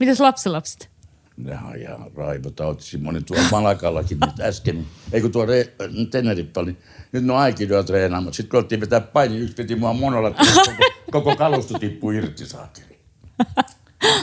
Mitäs 0.00 0.20
lapsenlapset? 0.20 0.93
Nehän 1.36 1.66
on 1.66 1.76
ihan 1.76 2.10
Raivo 2.14 2.50
Tautisi, 2.50 2.98
moni 2.98 3.22
tuolla 3.22 3.48
Malakallakin 3.50 4.18
nyt 4.26 4.40
äsken, 4.40 4.86
ei 5.12 5.20
kun 5.20 5.32
tuo 5.32 5.46
Re- 5.46 6.08
Tenerippa, 6.10 6.62
niin 6.62 6.78
nyt 7.12 7.24
ne 7.24 7.32
on 7.32 7.38
aikidoa 7.38 7.82
treenaamaan. 7.82 8.34
Sitten 8.34 8.50
kun 8.50 8.58
oltiin 8.58 8.80
vetää 8.80 9.00
paini, 9.00 9.38
yksi 9.38 9.54
piti 9.54 9.76
mua 9.76 9.92
monolla, 9.92 10.30
koko, 10.30 10.76
koko 11.10 11.36
kalusto 11.36 11.78
tippui 11.78 12.16
irti 12.16 12.46
saakeli. 12.46 12.98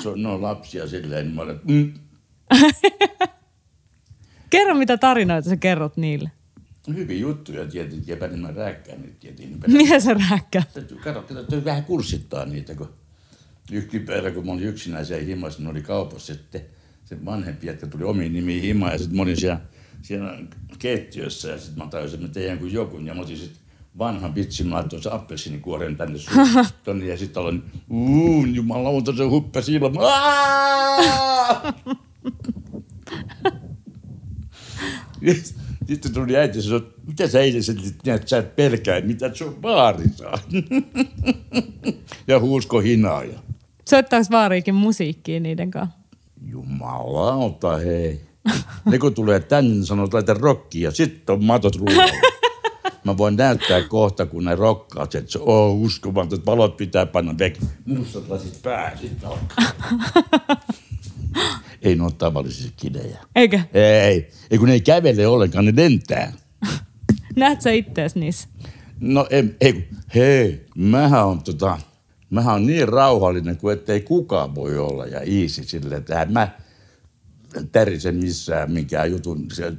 Se 0.03 0.09
on, 0.09 0.23
ne 0.23 0.29
on 0.29 0.41
lapsia 0.41 0.87
silleen, 0.87 1.25
niin 1.25 1.35
mä 1.35 1.41
olen, 1.41 1.59
mm, 1.63 1.93
Kerro, 4.49 4.75
mitä 4.75 4.97
tarinoita 4.97 5.49
sä 5.49 5.57
kerrot 5.57 5.97
niille. 5.97 6.31
hyviä 6.95 7.17
juttuja 7.17 7.67
tietenkin, 7.67 8.19
ja 8.21 8.37
mä 8.37 8.51
rääkkään 8.51 9.01
nyt 9.01 9.19
tietenkin. 9.19 9.59
Mitä 9.77 9.99
sä 9.99 10.15
rääkkää? 10.29 10.63
Täytyy, 10.73 10.97
kato, 10.97 11.21
täytyy 11.21 11.65
vähän 11.65 11.83
kurssittaa 11.83 12.45
niitä, 12.45 12.75
kun 12.75 12.93
yksi 13.71 13.99
päivä, 13.99 14.31
kun 14.31 14.45
mä 14.45 14.51
olin 14.51 14.63
yksinäisen 14.63 15.25
himassa, 15.25 15.61
ne 15.63 15.69
oli 15.69 15.81
kaupassa 15.81 16.33
sitten 16.33 16.61
se 17.11 17.25
vanhempi 17.25 17.67
jätkä 17.67 17.87
tuli 17.87 18.03
omiin 18.03 18.33
nimiin 18.33 18.61
himaan 18.61 18.91
ja 18.91 18.97
sitten 18.97 19.15
mä 19.15 19.21
olin 19.21 19.37
siellä, 19.37 19.59
siellä 20.01 20.39
keittiössä 20.79 21.49
ja 21.49 21.57
sitten 21.57 21.83
mä 21.83 21.89
tajusin, 21.89 22.25
että 22.25 22.39
teidän 22.39 22.59
kuin 22.59 22.73
joku 22.73 22.97
ja 22.97 23.15
mä 23.15 23.21
otin 23.21 23.37
sitten 23.37 23.61
vanhan 23.97 24.35
vitsin, 24.35 24.67
mä 24.67 24.75
laittoin 24.75 25.03
se 25.03 25.09
appelsiinikuoren 25.11 25.95
tänne 25.95 26.17
suun, 26.17 26.47
tonne 26.83 27.05
ja 27.05 27.17
sitten 27.17 27.41
aloin, 27.41 27.63
uuu, 27.89 28.45
jumalauta 28.45 29.15
se 29.17 29.23
huppasi 29.23 29.73
ilman. 29.73 29.93
Sitten 35.87 36.13
tuli 36.13 36.37
äiti 36.37 36.57
ja 36.57 36.61
sanoi, 36.61 36.93
mitä 37.07 37.27
sä 37.27 37.39
eilen 37.39 37.61
että 38.05 38.27
sä 38.27 38.37
et 38.37 38.55
pelkää, 38.55 39.01
mitä 39.01 39.31
se 39.33 39.43
on 39.43 39.55
baarissa. 39.55 40.31
ja 42.27 42.39
huusko 42.39 42.79
hinaaja. 42.79 43.39
Soittaako 43.89 44.25
vaariikin 44.31 44.75
musiikkia 44.75 45.39
niiden 45.39 45.71
kanssa? 45.71 46.00
Jumalauta, 46.41 47.77
hei. 47.77 48.21
Ne 48.85 48.99
kun 48.99 49.13
tulee 49.13 49.39
tänne, 49.39 49.71
niin 49.71 49.85
sanoo, 49.85 50.07
laita 50.13 50.33
rockia, 50.33 50.91
sitten 50.91 51.33
on 51.33 51.43
matot 51.43 51.75
ruualla. 51.75 52.13
Mä 53.03 53.17
voin 53.17 53.35
näyttää 53.35 53.81
kohta, 53.81 54.25
kun 54.25 54.45
ne 54.45 54.55
rokkaa, 54.55 55.03
että 55.03 55.21
se 55.27 55.39
on 55.41 55.71
uskomaton, 55.71 56.39
että 56.39 56.51
valot 56.51 56.77
pitää 56.77 57.05
panna 57.05 57.37
vek. 57.37 57.59
Mustat 57.85 58.29
lasit 58.29 58.61
pää. 58.61 58.97
Ei 61.81 61.95
ne 61.95 62.03
ole 62.03 62.11
tavallisia 62.17 62.71
kidejä. 62.77 63.17
Eikö? 63.35 63.59
Ei, 63.73 64.31
ei 64.51 64.57
kun 64.57 64.67
ne 64.67 64.73
ei 64.73 64.81
kävele 64.81 65.27
ollenkaan, 65.27 65.65
ne 65.65 65.73
lentää. 65.75 66.33
Näet 67.35 67.61
sä 67.61 67.71
ittees 67.71 68.15
niissä? 68.15 68.47
No 68.99 69.27
ei, 69.29 69.55
ei 69.61 69.89
hei, 70.15 70.65
mähän 70.75 71.25
on 71.25 71.43
tota, 71.43 71.77
mähän 72.31 72.55
on 72.55 72.65
niin 72.65 72.89
rauhallinen 72.89 73.57
kuin 73.57 73.73
ettei 73.77 74.01
kukaan 74.01 74.55
voi 74.55 74.77
olla 74.77 75.05
ja 75.05 75.19
easy 75.19 75.63
silleen, 75.63 75.99
että 75.99 76.21
en 76.21 76.33
mä 76.33 76.47
tärisen 77.71 78.15
missään 78.15 78.71
minkään 78.71 79.11
jutun, 79.11 79.47
se, 79.53 79.73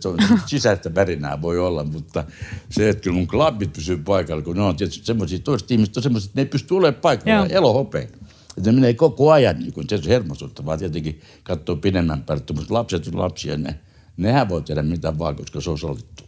sisäistä 0.46 0.94
värinää 0.94 1.42
voi 1.42 1.58
olla, 1.58 1.84
mutta 1.84 2.24
se, 2.70 2.88
että 2.88 3.02
kyllä 3.02 3.16
mun 3.16 3.26
klubit 3.26 3.72
pysyy 3.72 3.96
paikalla, 3.96 4.42
kun 4.42 4.56
ne 4.56 4.62
on 4.62 4.76
tietysti 4.76 5.06
semmoisia, 5.06 5.38
toiset 5.38 5.70
ihmiset 5.70 5.96
on 5.96 6.02
semmoiset, 6.02 6.28
että 6.28 6.40
ne 6.40 6.42
ei 6.42 6.50
pysty 6.50 6.74
olemaan 6.74 7.00
paikalla, 7.00 7.46
Joo. 7.46 7.46
elohopeen. 7.50 8.08
Että 8.56 8.72
ne 8.72 8.72
menee 8.72 8.94
koko 8.94 9.32
ajan, 9.32 9.58
niin 9.58 9.72
kun 9.72 9.84
se 9.88 9.94
on 9.94 10.02
hermostuttavaa 10.06 10.78
tietenkin 10.78 11.20
katsoo 11.42 11.76
pidemmän 11.76 12.22
päälle, 12.22 12.44
mutta 12.54 12.74
lapset 12.74 13.06
on 13.06 13.18
lapsia, 13.18 13.56
ne, 13.56 13.80
nehän 14.16 14.48
voi 14.48 14.62
tehdä 14.62 14.82
mitä 14.82 15.18
vaan, 15.18 15.36
koska 15.36 15.60
se 15.60 15.70
on 15.70 15.78
sallittu. 15.78 16.24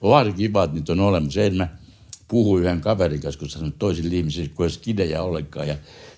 Onhan 0.00 0.34
kiva, 0.34 0.64
että 0.64 0.74
niitä 0.74 0.92
on 0.92 1.00
olemassa. 1.00 1.40
Eilen 1.40 1.56
mä 1.56 1.68
puhuin 2.30 2.64
yhden 2.64 2.80
kaverin 2.80 3.20
kanssa, 3.20 3.38
kun 3.38 3.48
sanoin 3.48 3.74
toisille 3.78 4.14
ihmisille, 4.14 4.48
kun 4.48 4.66
ei 4.66 4.70
skidejä 4.70 5.22
ollenkaan. 5.22 5.68
Ja 5.68 5.76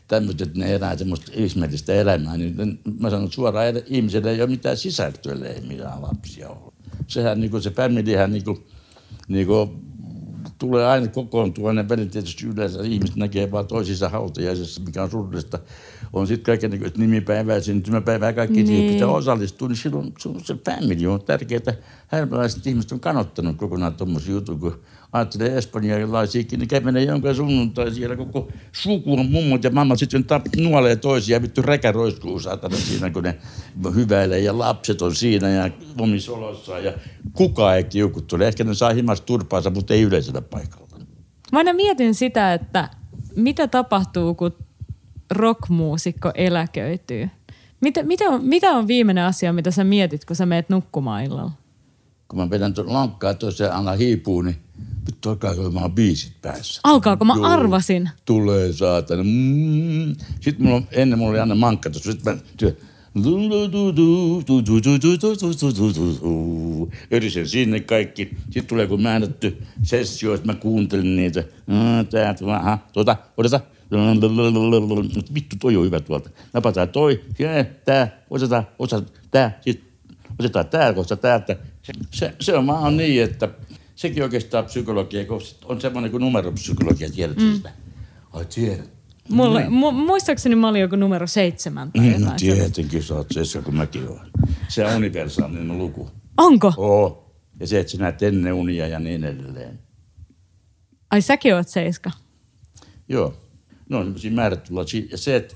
tämmöiset, 0.09 0.41
että 0.41 0.59
ne 0.59 0.75
elää 0.75 0.97
semmoista 0.97 1.33
ihmeellistä 1.35 1.95
elämää, 1.95 2.37
niin 2.37 2.81
mä 3.01 3.11
sanon 3.11 3.33
suoraan, 3.33 3.67
että 3.67 3.83
ihmisellä 3.87 4.31
ei 4.31 4.43
ole 4.43 4.51
mitään 4.51 4.77
sisältöä, 4.77 5.35
ei 5.49 5.61
mitään 5.61 6.03
lapsia 6.03 6.49
ole. 6.49 6.73
Sehän 7.07 7.41
niin 7.41 7.51
kuin 7.51 7.63
se 7.63 7.71
familyhän 7.71 8.33
niin 8.33 8.45
kuin, 8.45 8.67
niin 9.29 9.47
kuin 9.47 9.71
tulee 10.59 10.87
aina 10.87 11.09
kokoontua, 11.09 11.73
ne 11.73 11.89
välit 11.89 12.11
tietysti 12.11 12.47
yleensä 12.47 12.83
ihmiset 12.83 13.17
näkee 13.17 13.51
vaan 13.51 13.67
toisissa 13.67 14.09
hautajaisissa, 14.09 14.83
mikä 14.83 15.03
on 15.03 15.11
surullista. 15.11 15.59
On 16.13 16.27
sitten 16.27 16.45
kaiken 16.45 16.71
niin 16.71 16.93
nimipäivää, 16.97 17.61
syntymäpäivää, 17.61 18.33
kaikki 18.33 18.63
niin. 18.63 18.67
Niin. 18.67 18.93
pitää 18.93 19.09
osallistua, 19.09 19.69
niin 19.69 19.77
silloin 19.77 20.15
se, 20.19 20.31
se 20.45 20.57
family 20.65 21.07
on 21.07 21.23
tärkeää. 21.23 21.75
Härmäläiset 22.07 22.67
ihmiset 22.67 22.93
on 22.93 23.01
kanottanut 23.01 23.57
kokonaan 23.57 23.95
tuommoisia 23.95 24.33
juttuja, 24.33 24.59
kun 24.59 24.81
ajattelee 25.13 25.59
espanjalaisiakin, 25.59 26.59
niin 26.59 26.69
kävelee 26.69 27.03
jonka 27.03 27.35
sunnuntai 27.35 27.95
siellä 27.95 28.17
koko 28.17 28.49
suku 28.73 29.13
on 29.13 29.31
mummot 29.31 29.65
ja 29.65 29.71
mammat 29.71 29.99
sitten 29.99 30.25
tap, 30.25 30.47
nuolee 30.57 30.97
toisia, 30.97 31.43
vittu 31.43 31.63
räkä 31.63 31.93
roiskuu 31.93 32.41
saatana 32.41 32.77
siinä, 32.77 33.11
kun 33.11 33.23
ne 33.23 33.39
hyväilee 33.95 34.41
ja 34.41 34.59
lapset 34.59 35.03
on 35.03 35.15
siinä 35.15 35.49
ja 35.49 35.71
omissa 35.99 36.33
olossaan 36.33 36.85
ja 36.85 36.93
kukaan 37.33 37.77
ei 37.77 37.85
kiukuttele. 37.85 38.49
Ehkä 38.49 38.65
ne 38.65 38.75
saa 38.75 38.93
himasta 38.93 39.27
turpaansa, 39.27 39.71
mutta 39.71 39.95
ei 39.95 40.03
yleisellä 40.03 40.43
paikalla. 40.43 40.83
Mä 41.53 41.59
aina 41.59 41.73
mietin 41.73 42.15
sitä, 42.15 42.55
että 42.55 42.89
mitä 43.37 43.69
tapahtuu, 43.69 44.35
kun 44.35 44.53
rockmuusikko 45.31 46.31
eläköityy. 46.35 47.31
Mitä, 47.81 48.03
mitä, 48.03 48.25
on, 48.25 48.45
mitä 48.45 48.71
on 48.71 48.87
viimeinen 48.87 49.25
asia, 49.25 49.53
mitä 49.53 49.71
sä 49.71 49.85
mietit, 49.85 50.25
kun 50.25 50.37
sä 50.37 50.47
meet 50.47 50.69
nukkumaan 50.69 51.25
illalla? 51.25 51.51
Kun 52.29 52.39
mä 52.39 52.51
vedän 52.51 52.75
tuon 52.75 52.93
lankkaa 52.93 53.35
tuossa 53.35 53.65
ja 53.65 53.93
hiipuu, 53.99 54.43
niin 54.43 54.57
vittu 55.07 55.29
alkaa 55.31 55.51
olemaan 55.51 55.93
biisit 55.93 56.33
päässä. 56.43 56.81
Alkaako? 56.85 57.25
Mä 57.25 57.35
Joo. 57.37 57.47
arvasin. 57.47 58.11
Tulee 58.25 58.73
saatana. 58.73 59.23
Mm. 59.25 60.15
Sitten 60.41 60.63
mulla 60.67 60.77
on, 60.77 60.87
ennen 60.91 61.19
mulla 61.19 61.31
oli 61.31 61.41
aina 61.41 61.55
mankka 61.55 61.91
tuossa. 61.91 62.13
Sitten 62.13 62.35
mä 62.35 62.41
työ, 62.57 62.77
Yrisen 67.11 67.49
sinne 67.49 67.81
kaikki. 67.81 68.31
Sitten 68.45 68.67
tulee 68.67 68.87
kun 68.87 69.03
määrätty 69.03 69.63
sessio, 69.83 70.35
että 70.35 70.47
mä 70.47 70.55
kuuntelin 70.55 71.17
niitä. 71.17 71.45
Ah, 71.69 72.07
Tää, 72.11 72.35
aha, 72.57 72.79
tuota, 72.93 73.17
odota. 73.37 73.61
Vittu, 75.35 75.57
toi 75.61 75.77
on 75.77 75.85
hyvä 75.85 76.01
tuolta. 76.01 76.31
Napataan 76.53 76.89
toi, 76.89 77.21
tää, 77.85 78.23
otetaan, 78.31 78.67
otetaan 78.79 79.07
tää, 79.31 79.59
sit 79.61 79.93
otetaan 80.39 80.69
tää 80.69 80.93
kohta 80.93 81.17
täältä. 81.17 81.57
Se, 82.11 82.35
se 82.41 82.57
on 82.57 82.67
vaan 82.67 82.97
niin, 82.97 83.23
että 83.23 83.49
sekin 84.03 84.23
oikeastaan 84.23 84.65
psykologia, 84.65 85.25
kun 85.25 85.41
on 85.65 85.81
semmoinen 85.81 86.11
kuin 86.11 86.21
numeropsykologia, 86.21 87.11
tiedätkö 87.11 87.43
mm. 87.43 87.55
sitä? 87.55 87.71
Ai 88.33 88.45
tiedät. 88.45 88.91
Mulle, 89.29 89.69
mu, 89.69 89.91
muistaakseni 89.91 90.55
mä 90.57 90.69
olin 90.69 90.81
joku 90.81 90.97
numero 90.97 91.27
seitsemän 91.27 91.93
tai 91.93 92.03
Mm, 92.05 92.09
jotain. 92.13 92.25
no 92.31 92.37
tietenkin 92.39 93.03
sä 93.03 93.15
oot 93.15 93.27
se, 93.43 93.63
kun 93.63 93.75
mäkin 93.77 94.09
olen. 94.09 94.31
Se 94.69 94.87
on 94.87 94.97
universaalinen 94.97 95.79
luku. 95.79 96.11
Onko? 96.37 96.73
Oo. 96.77 97.35
Ja 97.61 97.67
se, 97.67 97.81
että 97.81 97.93
sä 97.93 97.99
näet 97.99 98.23
ennen 98.23 98.53
unia 98.53 98.87
ja 98.89 98.99
niin 98.99 99.25
edelleen. 99.25 99.79
Ai 101.11 101.23
säkin 101.23 101.55
oot 101.55 101.69
seiska. 101.69 102.11
Joo. 103.09 103.35
Ne 103.89 103.97
on 103.97 104.03
semmoisia 104.05 104.31
määrättyjä. 104.33 104.81
Ja 105.11 105.19
se, 105.19 105.37
että 105.37 105.55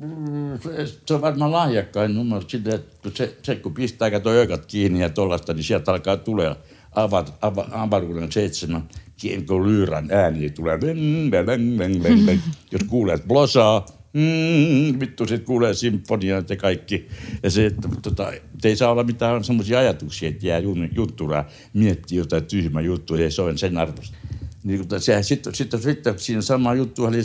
mm, 0.00 0.58
se- 1.06 1.14
on 1.14 1.20
varmaan 1.20 1.52
lahjakkain 1.52 2.14
numero 2.14 2.42
sille, 2.48 2.70
että 2.70 2.96
kun 3.02 3.12
se, 3.16 3.36
se 3.42 3.54
kun 3.56 3.74
pistää 3.74 4.10
kato 4.10 4.30
ökat 4.30 4.66
kiinni 4.66 5.00
ja 5.00 5.10
tollasta, 5.10 5.54
niin 5.54 5.64
sieltä 5.64 5.92
alkaa 5.92 6.16
tulee 6.16 6.56
avar, 6.94 7.24
ava, 7.40 7.68
avaruuden 7.70 8.32
seitsemän 8.32 8.88
kienko 9.16 9.66
lyyrän 9.66 10.08
ääni, 10.10 10.38
niin 10.38 10.52
tulee. 10.52 10.78
Jos 12.72 12.82
kuulee, 12.86 13.14
että 13.14 13.28
blosaa, 13.28 13.86
mm, 14.12 15.00
vittu, 15.00 15.26
sit 15.26 15.44
kuulee 15.44 15.74
symfoniat 15.74 16.50
ja 16.50 16.56
kaikki. 16.56 17.08
Ja 17.42 17.50
se, 17.50 17.66
että 17.66 17.88
tota, 18.02 18.32
ei 18.64 18.76
saa 18.76 18.90
olla 18.90 19.04
mitään 19.04 19.44
semmoisia 19.44 19.78
ajatuksia, 19.78 20.28
että 20.28 20.46
jää 20.46 20.60
jutturaa, 20.94 21.48
miettii 21.72 22.18
jotain 22.18 22.44
tyhmää 22.44 22.82
juttua, 22.82 23.18
ei 23.18 23.30
se 23.30 23.42
ole 23.42 23.56
sen 23.56 23.78
arvosta. 23.78 24.16
Niin, 24.64 24.80
mutta 24.80 25.00
sehän 25.00 25.24
sitten, 25.24 25.54
sitten, 25.54 25.82
sitten 25.82 26.18
siinä 26.18 26.42
sama 26.42 26.74
juttu 26.74 27.06
eli 27.06 27.18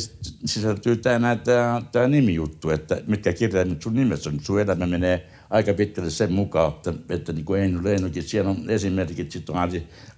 sisältyy 0.46 0.96
tämä, 0.96 1.38
tämä 1.92 2.08
nimijuttu, 2.08 2.70
että 2.70 3.02
mitkä 3.08 3.34
kirjaimet 3.34 3.82
sun 3.82 3.94
nimessä 3.94 4.30
on. 4.30 4.40
Sun 4.42 4.62
elämä 4.62 4.88
menee 4.88 5.28
aika 5.54 5.74
pitkälle 5.74 6.10
sen 6.10 6.34
mukaan, 6.34 6.74
että, 6.74 6.94
että 7.10 7.34
niin 7.34 7.46
kuin 7.46 7.62
Eino 7.62 7.84
Leinokin, 7.84 8.24
siellä 8.24 8.50
on 8.52 8.70
esimerkit, 8.70 9.32
sitten 9.32 9.56
on 9.56 9.70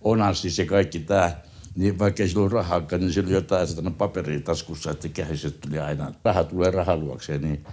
Onassis 0.01 0.59
ja 0.59 0.65
kaikki 0.65 0.99
tämä. 0.99 1.31
Niin 1.75 1.99
vaikka 1.99 2.23
ei 2.23 2.29
sillä 2.29 2.43
ole 2.43 2.51
rahaakaan, 2.51 3.01
niin 3.01 3.13
sillä 3.13 3.27
on 3.27 3.33
jotain 3.33 3.67
sitä 3.67 3.91
paperia 3.91 4.39
taskussa, 4.39 4.91
että 4.91 5.09
käsiset 5.09 5.61
tuli 5.61 5.79
aina, 5.79 6.13
raha 6.23 6.43
tulee 6.43 6.71
rahaluokseen, 6.71 7.41
niin 7.41 7.65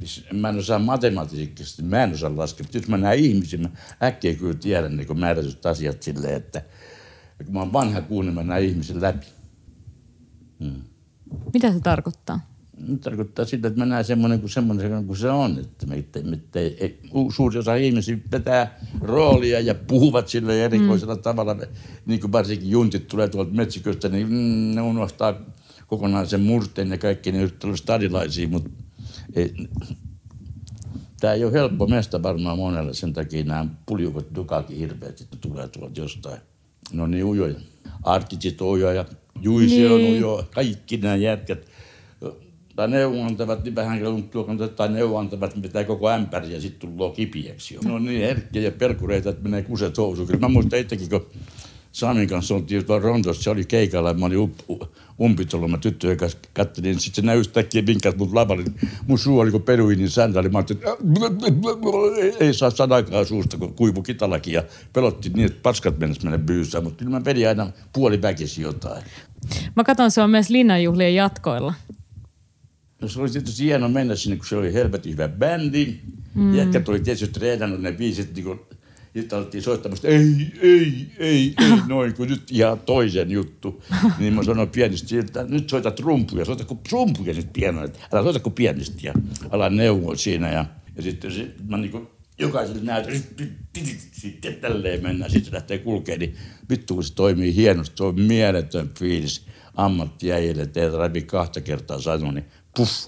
niin 0.00 0.40
Mä 0.40 0.48
en 0.48 0.58
osaa 0.58 0.78
matematiikasta, 0.78 1.82
mä 1.82 2.02
en 2.02 2.12
osaa 2.12 2.36
laskea. 2.36 2.66
Jos 2.74 2.88
mä 2.88 2.96
näen 2.96 3.18
ihmisiä, 3.18 3.58
mä 3.58 3.68
äkkiä 4.02 4.34
kyllä 4.34 4.54
tiedän 4.54 4.96
niin 4.96 5.18
määrätyt 5.18 5.66
asiat 5.66 6.02
silleen, 6.02 6.34
että 6.34 6.62
kun 7.44 7.54
mä 7.54 7.58
oon 7.58 7.72
vanha 7.72 8.00
kuun, 8.00 8.24
niin 8.24 8.34
mä 8.34 8.42
näen 8.42 8.64
ihmisen 8.64 9.02
läpi. 9.02 9.26
Mitä 11.54 11.72
se 11.72 11.80
tarkoittaa? 11.80 12.53
Tarkoittaa 13.00 13.44
sitä, 13.44 13.68
että 13.68 13.80
mä 13.80 13.86
näen 13.86 14.04
semmoinen 14.04 14.40
kuin 14.40 14.50
semmoinen 14.50 15.06
kuin 15.06 15.16
se 15.16 15.30
on. 15.30 15.58
Että 15.58 15.86
me, 15.86 16.04
me, 16.22 16.22
me, 16.30 16.40
ei, 16.54 17.00
suuri 17.34 17.58
osa 17.58 17.74
ihmisiä 17.74 18.18
vetää 18.32 18.80
roolia 19.00 19.60
ja 19.60 19.74
puhuvat 19.74 20.28
sille 20.28 20.64
erikoisella 20.64 21.14
mm. 21.14 21.22
tavalla. 21.22 21.56
Niin 22.06 22.20
kuin 22.20 22.32
varsinkin 22.32 22.70
juntit 22.70 23.08
tulee 23.08 23.28
tuolta 23.28 23.52
metsiköstä, 23.52 24.08
niin 24.08 24.26
mm, 24.26 24.74
ne 24.74 24.80
unohtaa, 24.80 25.34
kokonaisen 25.86 26.40
murteen 26.40 26.90
ja 26.90 26.98
kaikki 26.98 27.32
ne 27.32 27.38
yrittävät 27.38 27.76
stadilaisia, 27.76 28.48
mutta 28.48 28.70
ei, 29.34 29.54
tämä 31.20 31.32
ei 31.32 31.44
ole 31.44 31.52
helppo 31.52 31.86
mestä 31.86 32.22
varmaan 32.22 32.58
monelle, 32.58 32.94
sen 32.94 33.12
takia 33.12 33.44
nämä 33.44 33.66
puljukot 33.86 34.28
hirveät, 34.78 35.20
että 35.20 35.36
tulee 35.40 35.68
tuolta 35.68 36.00
jostain. 36.00 36.40
No 36.92 37.06
niin 37.06 37.24
ujoja. 37.24 37.54
Artitsit 38.02 38.60
on 38.60 38.68
ujoja, 38.68 39.04
Juisi 39.42 39.76
niin. 39.76 39.92
on 39.92 40.00
ujo, 40.00 40.44
kaikki 40.54 40.96
nämä 40.96 41.16
jätkät 41.16 41.66
tai 42.76 42.88
neuvontavat, 42.88 43.64
niin 43.64 43.74
vähän 43.74 44.00
tai 44.76 44.88
neuvontavat, 44.88 45.56
mitä 45.56 45.84
koko 45.84 46.10
ämpäri 46.10 46.52
ja 46.52 46.60
sitten 46.60 46.90
tullaan 46.90 47.12
kipiäksi 47.12 47.74
jo. 47.74 47.80
No 47.84 47.98
niin 47.98 48.20
herkkiä 48.20 48.62
ja 48.62 48.72
perkureita, 48.72 49.30
että 49.30 49.42
menee 49.42 49.62
kuset 49.62 49.98
housuun. 49.98 50.26
Kyllä 50.26 50.40
mä 50.40 50.48
muistan 50.48 50.78
itsekin, 50.78 51.10
kun 51.10 51.26
Samin 51.92 52.28
kanssa 52.28 52.54
oltiin 52.54 52.84
tuolla 52.84 53.02
Rondossa, 53.02 53.42
se 53.42 53.50
oli 53.50 53.64
keikalla 53.64 54.08
ja 54.08 54.14
mä 54.14 54.26
olin 54.26 54.38
up, 54.38 54.52
umpitolla, 55.20 55.68
mä 55.68 55.78
tyttöjen 55.78 56.16
kanssa 56.16 56.38
kattelin, 56.52 57.00
sitten 57.00 57.22
se 57.22 57.26
näy 57.26 57.38
yhtäkkiä 57.38 57.86
vinkkas 57.86 58.16
mut 58.16 58.32
lavalle. 58.32 58.64
Mun 59.06 59.18
suu 59.18 59.38
oli 59.38 59.50
kuin 59.50 59.62
peruinin 59.62 60.10
säntäli, 60.10 60.48
mä 60.48 60.58
ajattelin, 60.58 60.82
että 60.82 62.44
ei 62.44 62.54
saa 62.54 62.70
sanakaan 62.70 63.26
suusta, 63.26 63.58
kun 63.58 63.74
kuivu 63.74 64.02
kitalakin 64.02 64.54
ja 64.54 64.62
pelotti 64.92 65.28
niin, 65.28 65.46
että 65.46 65.62
paskat 65.62 65.98
mennessä 65.98 66.22
mennä 66.22 66.38
byysään, 66.38 66.84
mutta 66.84 67.04
kyllä 67.04 67.18
mä 67.18 67.24
vedin 67.24 67.48
aina 67.48 67.70
puoli 67.92 68.22
väkisi 68.22 68.62
jotain. 68.62 69.02
Mä 69.76 69.84
katson 69.84 70.24
on 70.24 70.30
myös 70.30 70.50
linnanjuhlien 70.50 71.14
jatkoilla. 71.14 71.74
No 73.02 73.08
se 73.08 73.20
oli 73.20 73.30
tietysti 73.30 73.64
hieno 73.64 73.88
mennä 73.88 74.16
sinne, 74.16 74.36
kun 74.36 74.46
se 74.46 74.56
oli 74.56 74.72
helvetin 74.72 75.12
hyvä 75.12 75.28
bändi. 75.28 76.00
Mm. 76.34 76.54
Jätkät 76.54 76.88
oli 76.88 77.00
tietysti 77.00 77.28
treenannut 77.28 77.80
ne 77.80 77.92
biisit 77.92 78.34
niin 78.34 78.44
kuin 78.44 78.60
sitten 79.20 79.38
alettiin 79.38 79.62
soittamasta, 79.62 80.08
ei, 80.08 80.52
ei, 80.60 81.06
ei, 81.18 81.54
ei, 81.60 81.72
noin, 81.88 82.14
kun 82.14 82.28
nyt 82.28 82.42
ihan 82.50 82.80
toisen 82.80 83.30
juttu. 83.30 83.82
Niin 84.18 84.34
mä 84.34 84.42
sanoin 84.42 84.68
pienisti, 84.68 85.18
että 85.18 85.44
nyt 85.48 85.70
soita 85.70 85.90
trumpuja, 85.90 86.44
soita 86.44 86.64
kuin 86.64 86.80
trumpuja 86.88 87.34
nyt 87.34 87.52
pienoja, 87.52 87.88
älä 88.12 88.22
soita 88.22 88.40
kuin 88.40 88.52
pienisti 88.52 89.06
ja 89.06 89.14
ala 89.50 89.70
neuvoa 89.70 90.16
siinä. 90.16 90.52
Ja, 90.52 90.66
ja 90.96 91.02
sitten 91.02 91.32
se, 91.32 91.54
mä 91.68 91.76
niin 91.76 91.90
kuin 91.90 92.06
jokaiselle 92.38 92.82
näytän, 92.82 93.14
sitten 94.12 94.54
tälleen 94.54 95.02
mennään, 95.02 95.30
sitten 95.30 95.50
se 95.50 95.54
lähtee 95.54 95.78
kulkemaan, 95.78 96.18
niin 96.18 96.36
vittu 96.70 96.94
kun 96.94 97.04
se 97.04 97.14
toimii 97.14 97.54
hienosti, 97.54 97.96
se 97.96 98.04
on 98.04 98.20
mieletön 98.20 98.90
fiilis 98.98 99.46
ammattijäjille, 99.74 100.62
että 100.62 100.80
ei 100.80 100.90
tarvitse 100.90 101.26
kahta 101.26 101.60
kertaa 101.60 102.00
sanoa, 102.00 102.32
niin 102.32 102.44
puff, 102.76 103.06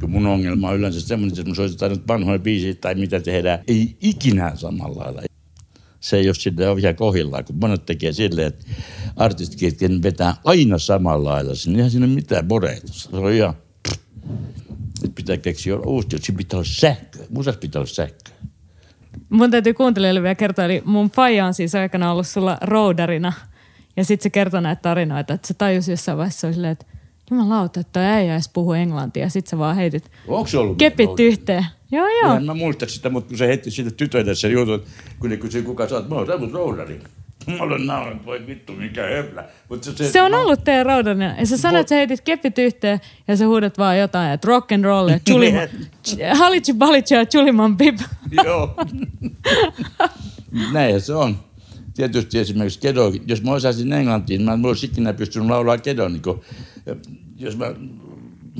kun 0.00 0.10
mun 0.10 0.26
ongelma 0.26 0.68
on 0.68 0.76
yleensä 0.76 1.00
semmoinen, 1.00 1.38
että 1.38 1.50
mä 1.50 1.54
soitetaan 1.54 1.90
nyt 1.90 2.08
vanhoja 2.08 2.38
biisiä 2.38 2.74
tai 2.74 2.94
mitä 2.94 3.20
tehdään, 3.20 3.58
ei 3.68 3.96
ikinä 4.00 4.52
samalla 4.56 5.02
lailla. 5.02 5.22
Se 6.00 6.16
ei 6.16 6.28
ole 6.28 6.34
sille 6.34 6.68
ole 6.68 6.80
ihan 6.80 6.96
kohillaan, 6.96 7.44
kun 7.44 7.56
monet 7.60 7.86
tekee 7.86 8.12
silleen, 8.12 8.46
että 8.46 8.66
artistit 9.16 9.80
vetää 10.02 10.34
aina 10.44 10.78
samalla 10.78 11.30
lailla. 11.30 11.52
Niin 11.66 11.76
eihän 11.76 11.90
siinä 11.90 12.06
mitään 12.06 12.48
boreita. 12.48 12.92
Se 12.92 13.08
on 13.12 13.32
ihan, 13.32 13.54
että 15.04 15.14
pitää 15.14 15.36
keksiä 15.36 15.76
uusi, 15.76 16.08
että 16.16 16.32
pitää 16.36 16.58
olla 16.58 16.68
sähkö. 16.68 17.18
Musassa 17.30 17.60
pitää 17.60 17.80
olla 17.80 17.90
sähkö. 17.90 18.30
Mun 19.28 19.50
täytyy 19.50 19.74
kuuntelijoille 19.74 20.22
vielä 20.22 20.34
kertoa, 20.34 20.64
eli 20.64 20.82
mun 20.84 21.10
faija 21.10 21.46
on 21.46 21.54
siis 21.54 21.74
aikana 21.74 22.12
ollut 22.12 22.26
sulla 22.26 22.58
roudarina. 22.60 23.32
Ja 23.96 24.04
sitten 24.04 24.22
se 24.22 24.30
kertoo 24.30 24.60
näitä 24.60 24.82
tarinoita, 24.82 25.34
että 25.34 25.48
se 25.48 25.54
tajusi 25.54 25.90
jossain 25.90 26.18
vaiheessa 26.18 26.48
että 26.70 26.86
Jumalauta, 27.30 27.80
että 27.80 28.18
ei 28.18 28.28
edes 28.28 28.50
puhu 28.52 28.72
englantia. 28.72 29.28
Sitten 29.28 29.50
sä 29.50 29.58
vaan 29.58 29.76
heitit 29.76 30.10
Onko 30.28 30.46
se 30.46 30.58
ollut 30.58 30.78
kepit 30.78 31.20
yhteen. 31.20 31.66
Joo, 31.92 32.06
joo. 32.22 32.34
En 32.34 32.44
mä 32.44 32.54
muista 32.54 32.86
sitä, 32.88 33.10
mutta 33.10 33.28
kun 33.28 33.38
se 33.38 33.46
heitti 33.46 33.70
siitä 33.70 33.90
tytöille 33.90 34.34
se 34.34 34.48
juttu, 34.48 34.88
kun 35.20 35.30
ne 35.30 35.36
kysyi 35.36 35.62
kuka 35.62 35.88
sä 35.88 35.94
oot, 35.94 36.08
mä 36.08 36.14
oon 36.14 36.50
roudari. 36.52 37.00
Mä 37.46 37.64
olen 37.64 37.86
nauranut, 37.86 38.26
voi 38.26 38.46
vittu, 38.46 38.72
mikä 38.72 39.02
höplä. 39.02 39.44
Mutta 39.68 39.92
se, 39.92 40.10
se, 40.10 40.22
on 40.22 40.30
mä... 40.30 40.40
ollut 40.40 40.64
teidän 40.64 40.86
raudanen. 40.86 41.36
Ja 41.38 41.46
sä 41.46 41.56
sanoit, 41.56 41.80
että 41.80 41.88
sä 41.88 41.94
heitit 41.94 42.20
kepit 42.20 42.58
yhteen 42.58 43.00
ja 43.28 43.36
sä 43.36 43.46
huudat 43.46 43.78
vaan 43.78 43.98
jotain, 43.98 44.32
että 44.32 44.48
rock 44.48 44.72
and 44.72 44.84
roll 44.84 45.08
ja 45.08 45.20
chulima, 45.28 45.58
halitsi 46.34 46.74
balitsi 46.74 47.14
ja 47.14 47.26
chuliman 47.26 47.76
pip. 47.76 47.98
Joo. 48.44 48.74
Näin 50.72 51.00
se 51.00 51.14
on. 51.14 51.36
Tietysti 51.94 52.38
esimerkiksi 52.38 52.80
kedo, 52.80 53.12
jos 53.26 53.42
mä 53.42 53.52
osaisin 53.52 53.92
englantiin, 53.92 54.42
mä 54.42 54.52
en 54.52 54.66
olisi 54.66 54.86
ikinä 54.86 55.12
pystynyt 55.12 55.48
laulaa 55.48 55.78
kedon, 55.78 56.12
niin 56.12 56.22
jos 57.38 57.56
mä 57.56 57.74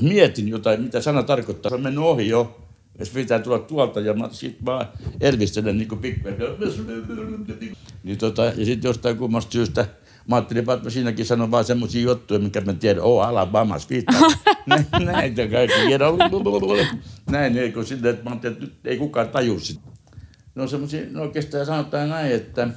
mietin 0.01 0.47
jotain, 0.47 0.81
mitä 0.81 1.01
sana 1.01 1.23
tarkoittaa, 1.23 1.69
se 1.69 1.75
on 1.75 1.81
mennyt 1.81 2.03
ohi 2.03 2.29
jo. 2.29 2.61
Jos 2.99 3.09
pitää 3.09 3.39
tulla 3.39 3.59
tuolta 3.59 3.99
ja 3.99 4.13
mä 4.13 4.29
sit 4.31 4.65
vaan 4.65 4.87
elvistelen 5.21 5.77
niin 5.77 5.87
kuin 5.87 6.01
Niin 8.03 8.17
tota, 8.17 8.45
ja 8.45 8.65
sitten 8.65 8.89
jostain 8.89 9.17
kummasta 9.17 9.51
syystä 9.51 9.87
Mä 10.27 10.35
ajattelin, 10.35 10.59
että 10.59 10.83
mä 10.83 10.89
siinäkin 10.89 11.25
sanon 11.25 11.51
vaan 11.51 11.65
semmoisia 11.65 12.01
juttuja, 12.01 12.39
mikä 12.39 12.61
mä 12.61 12.73
tiedän, 12.73 13.03
oh 13.03 13.23
Alabamas, 13.25 13.89
viittaa. 13.89 14.21
Näitä 15.05 15.47
kaikki. 15.47 15.89
Näin, 17.29 17.57
ei 17.57 17.71
kun 17.71 17.85
sille, 17.85 18.09
että 18.09 18.23
mä 18.23 18.29
ajattelin, 18.29 18.53
että 18.53 18.65
nyt 18.65 18.75
ei 18.85 18.97
kukaan 18.97 19.29
taju 19.29 19.59
sitä. 19.59 19.81
No 20.55 20.67
semmoisia, 20.67 21.01
no 21.11 21.21
oikeastaan 21.21 21.65
sanotaan 21.65 22.09
näin, 22.09 22.35
että 22.35 22.67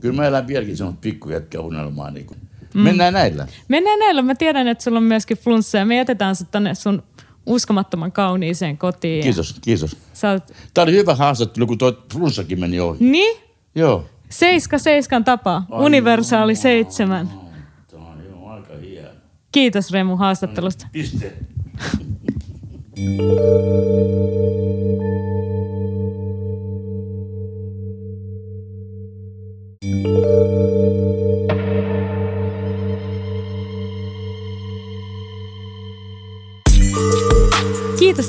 kyllä 0.00 0.16
mä 0.16 0.26
elän 0.26 0.46
vieläkin 0.46 0.76
semmoista 0.76 1.00
pikkujätkä 1.00 1.60
unelmaa. 1.60 2.10
Niin 2.10 2.26
kuin 2.26 2.38
Mm. 2.74 2.80
Mennään 2.80 3.12
näillä. 3.12 3.46
Mennään 3.68 3.98
näillä. 3.98 4.22
Mä 4.22 4.34
tiedän, 4.34 4.68
että 4.68 4.84
sulla 4.84 4.98
on 4.98 5.04
myöskin 5.04 5.36
flunssa 5.36 5.78
ja 5.78 5.84
me 5.86 5.96
jätetään 5.96 6.36
sut 6.36 6.50
tänne 6.50 6.74
sun 6.74 7.02
uskomattoman 7.46 8.12
kauniiseen 8.12 8.78
kotiin. 8.78 9.22
Kiitos, 9.22 9.56
kiitos. 9.60 9.96
oot... 10.32 10.56
Tämä 10.74 10.82
oli 10.82 10.92
hyvä 10.92 11.14
haastattelu, 11.14 11.66
kun 11.66 11.78
tuo 11.78 11.92
flunssakin 12.12 12.60
meni 12.60 12.80
ohi. 12.80 13.04
Niin? 13.04 13.36
Joo. 13.74 14.06
Seiska 14.28 14.78
seiskan 14.78 15.24
tapa. 15.24 15.62
Ai 15.70 15.84
Universaali 15.84 16.52
joo. 16.52 16.62
seitsemän. 16.62 17.28
Tämä 17.90 18.04
on 18.06 18.24
jo 18.24 18.46
aika 18.46 18.74
hieno. 18.80 19.08
Kiitos 19.52 19.90
Remu 19.90 20.16
haastattelusta. 20.16 20.86
Piste. 20.92 21.32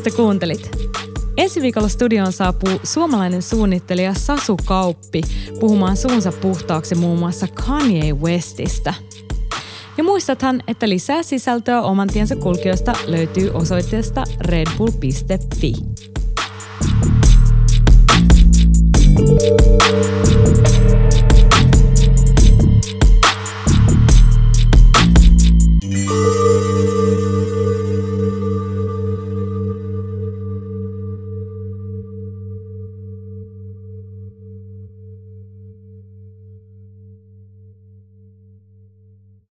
että 0.10 0.17
kuuntelit. 0.17 0.72
Ensi 1.38 1.62
viikolla 1.62 1.88
studioon 1.88 2.32
saapuu 2.32 2.80
suomalainen 2.84 3.41
suunnittelija 3.41 4.13
Sasu 4.13 4.58
Kauppi 4.65 5.22
puhumaan 5.60 5.98
suunsa 5.98 6.32
puhtaaksi 6.32 6.95
muun 6.95 7.19
muassa 7.19 7.48
Kanye 7.48 8.13
Westistä. 8.13 8.93
Ja 9.98 10.04
muistathan, 10.04 10.63
että 10.67 10.89
lisää 10.89 11.24
sisältöä 11.24 11.82
oman 11.82 12.08
tiensä 12.08 12.36
kulkijoista 12.36 12.93
löytyy 13.06 13.52
osoitteesta 13.54 14.24
redbull.fi. 14.41 15.74
thank 19.15 19.62
you 19.62 19.79